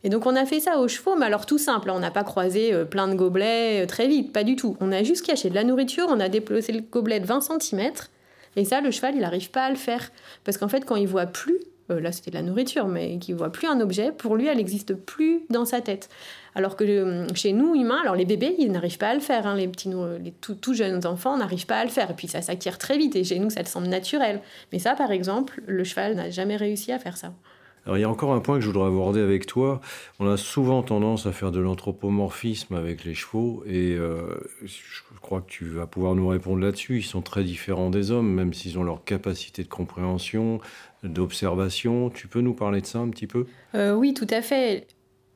Et 0.04 0.10
donc 0.10 0.26
on 0.26 0.36
a 0.36 0.46
fait 0.46 0.60
ça 0.60 0.80
aux 0.80 0.88
chevaux, 0.88 1.16
mais 1.16 1.26
alors 1.26 1.46
tout 1.46 1.58
simple, 1.58 1.92
on 1.92 2.00
n'a 2.00 2.12
pas 2.12 2.24
croisé 2.24 2.74
euh, 2.74 2.86
plein 2.86 3.08
de 3.08 3.16
gobelets 3.16 3.86
très 3.88 4.08
vite, 4.08 4.34
pas 4.34 4.44
du 4.44 4.56
tout. 4.56 4.76
On 4.80 4.92
a 4.92 5.04
juste 5.04 5.26
caché 5.26 5.50
de 5.50 5.56
la 5.56 5.64
nourriture, 5.64 6.08
on 6.10 6.20
a 6.20 6.30
déplacé 6.30 6.72
le 6.72 6.82
gobelet 6.82 7.20
de 7.20 7.26
20 7.26 7.42
cm, 7.42 7.92
et 8.56 8.66
ça, 8.66 8.82
le 8.82 8.92
cheval, 8.92 9.16
il 9.16 9.22
n'arrive 9.22 9.52
pas 9.52 9.66
à 9.66 9.70
le 9.70 9.76
faire. 9.76 10.12
Parce 10.44 10.58
qu'en 10.58 10.68
fait, 10.68 10.86
quand 10.86 10.96
il 10.96 11.08
voit 11.08 11.26
plus, 11.26 11.58
euh, 11.90 12.00
là 12.00 12.12
c'était 12.12 12.32
de 12.32 12.36
la 12.36 12.42
nourriture, 12.42 12.88
mais 12.88 13.18
qu'il 13.18 13.36
voit 13.36 13.52
plus 13.52 13.68
un 13.68 13.80
objet, 13.80 14.12
pour 14.12 14.36
lui, 14.36 14.48
elle 14.48 14.58
n'existe 14.58 14.94
plus 14.94 15.44
dans 15.50 15.66
sa 15.66 15.82
tête. 15.82 16.10
Alors 16.54 16.76
que 16.76 16.84
euh, 16.84 17.28
chez 17.34 17.54
nous, 17.54 17.76
humains, 17.76 18.00
alors 18.02 18.16
les 18.16 18.26
bébés, 18.26 18.56
ils 18.60 18.72
n'arrivent 18.72 18.98
pas 18.98 19.10
à 19.10 19.14
le 19.14 19.22
faire. 19.22 19.48
Hein. 19.48 19.56
les 19.56 19.68
petits, 19.68 19.90
les 20.22 20.32
tout, 20.32 20.74
jeunes 20.74 21.06
enfants 21.06 21.38
n'arrivent 21.38 21.66
pas 21.66 21.80
à 21.80 21.84
le 21.86 21.90
faire. 21.90 22.12
Et 22.12 22.14
puis 22.14 22.28
ça 22.28 22.42
s'acquiert 22.42 22.78
très 22.78 22.98
vite. 22.98 23.16
Et 23.16 23.24
chez 23.24 23.40
nous, 23.40 23.50
ça 23.50 23.64
te 23.64 23.70
semble 23.70 23.88
naturel. 23.88 24.42
Mais 24.74 24.80
ça, 24.80 24.96
par 24.96 25.12
exemple, 25.12 25.62
le 25.66 25.84
cheval 25.84 26.16
n'a 26.16 26.30
jamais 26.30 26.58
réussi 26.58 26.92
à 26.92 27.00
faire 27.00 27.16
ça. 27.16 27.34
Alors 27.86 27.98
il 27.98 28.02
y 28.02 28.04
a 28.04 28.10
encore 28.10 28.34
un 28.34 28.40
point 28.40 28.56
que 28.56 28.62
je 28.62 28.68
voudrais 28.68 28.88
aborder 28.88 29.22
avec 29.22 29.48
toi. 29.48 29.82
On 30.20 30.30
a 30.30 30.38
souvent 30.38 30.84
tendance 30.84 31.26
à 31.26 31.32
faire 31.32 31.52
de 31.52 31.60
l'anthropomorphisme 31.60 32.76
avec 32.76 33.04
les 33.04 33.16
chevaux 33.16 33.64
et 33.66 33.96
euh, 33.96 34.40
je 34.64 35.20
crois 35.22 35.42
que 35.42 35.50
tu 35.50 35.66
vas 35.66 35.88
pouvoir 35.88 36.14
nous 36.14 36.28
répondre 36.28 36.62
là-dessus. 36.62 36.98
Ils 37.00 37.04
sont 37.04 37.22
très 37.22 37.44
différents 37.44 37.90
des 37.90 38.12
hommes, 38.12 38.32
même 38.32 38.54
s'ils 38.54 38.78
ont 38.78 38.84
leur 38.84 39.04
capacité 39.04 39.64
de 39.64 39.68
compréhension, 39.68 40.60
d'observation. 41.04 42.12
Tu 42.12 42.28
peux 42.28 42.42
nous 42.42 42.54
parler 42.54 42.82
de 42.82 42.86
ça 42.86 43.00
un 43.00 43.10
petit 43.10 43.28
peu? 43.28 43.48
Euh, 43.74 43.94
Oui, 43.94 44.14
tout 44.14 44.28
à 44.30 44.42
fait 44.42 44.88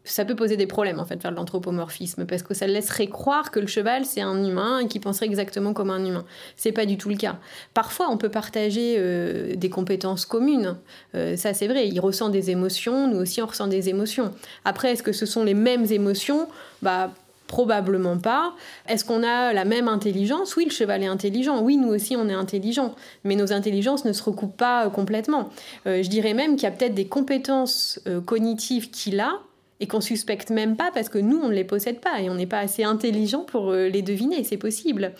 ça 0.06 0.24
peut 0.24 0.36
poser 0.36 0.56
des 0.56 0.68
problèmes 0.68 1.00
en 1.00 1.06
fait 1.06 1.20
faire 1.22 1.32
de 1.32 1.36
l'anthropomorphisme 1.36 2.26
parce 2.26 2.44
que 2.44 2.54
ça 2.54 2.68
laisserait 2.68 3.08
croire 3.08 3.52
que 3.52 3.60
le 3.60 3.68
cheval 3.68 4.06
c'est 4.06 4.22
un 4.22 4.44
humain 4.44 4.80
et 4.80 4.88
qu'il 4.88 5.02
penserait 5.02 5.26
exactement 5.26 5.74
comme 5.74 5.90
un 5.90 6.04
humain. 6.06 6.26
C'est 6.56 6.72
pas 6.72 6.86
du 6.86 6.98
tout 6.98 7.10
le 7.10 7.16
cas. 7.16 7.38
Parfois 7.74 8.08
on 8.10 8.18
peut 8.18 8.30
partager 8.30 8.96
euh, 8.98 9.56
des 9.56 9.70
compétences 9.70 10.26
communes. 10.26 10.78
Euh, 11.16 11.36
ça 11.36 11.54
c'est 11.54 11.68
vrai. 11.68 11.88
Il 11.88 12.00
ressent 12.00 12.30
des 12.30 12.52
émotions, 12.52 13.08
nous 13.08 13.18
aussi 13.18 13.42
on 13.42 13.48
ressent 13.48 13.68
des 13.68 13.90
émotions. 13.90 14.32
Après 14.64 14.92
est-ce 14.92 15.04
que 15.04 15.12
ce 15.12 15.26
sont 15.26 15.44
les 15.44 15.56
mêmes 15.56 15.86
émotions? 15.92 16.48
Bah 16.82 17.12
Probablement 17.48 18.18
pas. 18.18 18.56
Est-ce 18.90 19.06
qu'on 19.06 19.22
a 19.22 19.54
la 19.54 19.66
même 19.66 19.88
intelligence? 19.88 20.56
Oui, 20.56 20.66
le 20.66 20.72
cheval 20.72 21.04
est 21.04 21.08
intelligent. 21.08 21.62
Oui, 21.62 21.78
nous 21.78 21.90
aussi, 21.90 22.16
on 22.16 22.28
est 22.28 22.34
intelligent. 22.34 22.96
Mais 23.24 23.36
nos 23.36 23.54
intelligences 23.54 24.04
ne 24.04 24.14
se 24.14 24.24
recoupent 24.24 24.58
pas 24.58 24.88
euh, 24.88 24.90
complètement. 24.90 25.52
je 25.86 26.08
dirais 26.10 26.34
même 26.34 26.56
qu'il 26.56 26.64
y 26.64 26.66
a 26.66 26.72
peut-être 26.72 26.96
des 26.96 27.06
compétences 27.06 28.00
cognitives 28.26 28.90
qu'il 28.90 29.20
a 29.20 29.42
et 29.80 29.88
qu'on 29.88 30.02
suspecte 30.02 30.50
même 30.50 30.76
pas 30.76 30.92
parce 30.94 31.10
que 31.10 31.18
nous, 31.18 31.38
on 31.38 31.50
ne 31.50 31.54
les 31.54 31.64
possède 31.64 32.00
pas 32.00 32.22
et 32.22 32.30
on 32.30 32.36
n'est 32.36 32.48
pas 32.48 32.60
assez 32.60 32.84
intelligent 32.84 33.44
pour 33.44 33.72
euh, 33.72 33.88
les 33.88 34.02
deviner, 34.02 34.44
c'est 34.44 34.58
possible. 34.58 35.14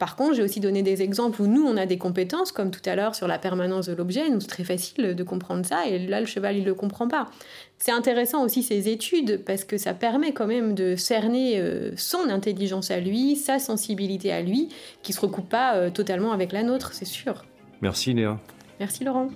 Par 0.00 0.16
contre, 0.16 0.34
j'ai 0.34 0.42
aussi 0.42 0.60
donné 0.60 0.82
des 0.82 1.02
exemples 1.02 1.42
où 1.42 1.46
nous, 1.46 1.62
on 1.62 1.76
a 1.76 1.84
des 1.84 1.98
compétences, 1.98 2.52
comme 2.52 2.70
tout 2.70 2.80
à 2.86 2.96
l'heure 2.96 3.14
sur 3.14 3.28
la 3.28 3.38
permanence 3.38 3.84
de 3.84 3.92
l'objet. 3.92 4.30
Nous, 4.30 4.40
c'est 4.40 4.48
très 4.48 4.64
facile 4.64 5.14
de 5.14 5.22
comprendre 5.22 5.66
ça, 5.66 5.86
et 5.86 5.98
là, 5.98 6.20
le 6.20 6.26
cheval, 6.26 6.56
il 6.56 6.62
ne 6.62 6.68
le 6.68 6.74
comprend 6.74 7.06
pas. 7.06 7.28
C'est 7.76 7.92
intéressant 7.92 8.42
aussi 8.42 8.62
ces 8.62 8.88
études, 8.88 9.44
parce 9.44 9.64
que 9.64 9.76
ça 9.76 9.92
permet 9.92 10.32
quand 10.32 10.46
même 10.46 10.74
de 10.74 10.96
cerner 10.96 11.60
euh, 11.60 11.90
son 11.98 12.30
intelligence 12.30 12.90
à 12.90 12.98
lui, 12.98 13.36
sa 13.36 13.58
sensibilité 13.58 14.32
à 14.32 14.40
lui, 14.40 14.70
qui 15.02 15.12
ne 15.12 15.16
se 15.16 15.20
recoupe 15.20 15.50
pas 15.50 15.76
euh, 15.76 15.90
totalement 15.90 16.32
avec 16.32 16.52
la 16.52 16.62
nôtre, 16.62 16.94
c'est 16.94 17.04
sûr. 17.04 17.44
Merci 17.82 18.14
Léa. 18.14 18.40
Merci 18.78 19.04
Laurent. 19.04 19.28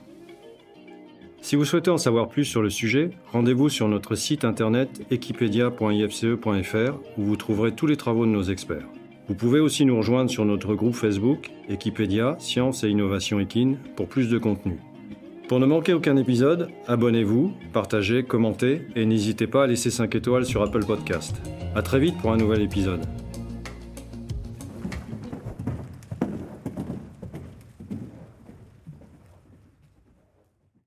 Si 1.45 1.57
vous 1.57 1.67
souhaitez 1.67 1.91
en 1.91 1.99
savoir 1.99 2.29
plus 2.29 2.47
sur 2.47 2.63
le 2.63 2.71
sujet, 2.71 3.11
rendez-vous 3.31 3.69
sur 3.69 3.87
notre 3.87 4.15
site 4.15 4.47
internet 4.47 5.03
equipedia.ifce.fr 5.11 7.19
où 7.19 7.23
vous 7.23 7.37
trouverez 7.37 7.73
tous 7.73 7.87
les 7.87 7.99
travaux 7.99 8.25
de 8.25 8.31
nos 8.31 8.45
experts. 8.45 8.89
Vous 9.29 9.35
pouvez 9.35 9.61
aussi 9.61 9.85
nous 9.85 9.99
rejoindre 9.99 10.31
sur 10.31 10.47
notre 10.47 10.75
groupe 10.75 10.95
Facebook 10.95 11.51
Equipedia 11.69 12.37
Science 12.39 12.83
et 12.83 12.89
Innovation 12.89 13.41
Equine 13.41 13.77
pour 13.95 14.09
plus 14.09 14.31
de 14.31 14.39
contenu. 14.39 14.79
Pour 15.47 15.61
ne 15.61 15.67
manquer 15.67 15.93
aucun 15.93 16.17
épisode, 16.17 16.71
abonnez-vous, 16.87 17.53
partagez, 17.75 18.23
commentez 18.23 18.81
et 18.97 19.05
n'hésitez 19.05 19.47
pas 19.47 19.65
à 19.65 19.67
laisser 19.67 19.91
5 19.91 20.15
étoiles 20.15 20.47
sur 20.47 20.63
Apple 20.63 20.87
Podcast. 20.87 21.37
A 21.75 21.83
très 21.83 22.01
vite 22.01 22.17
pour 22.23 22.33
un 22.33 22.39
nouvel 22.39 22.63
épisode. 22.63 23.05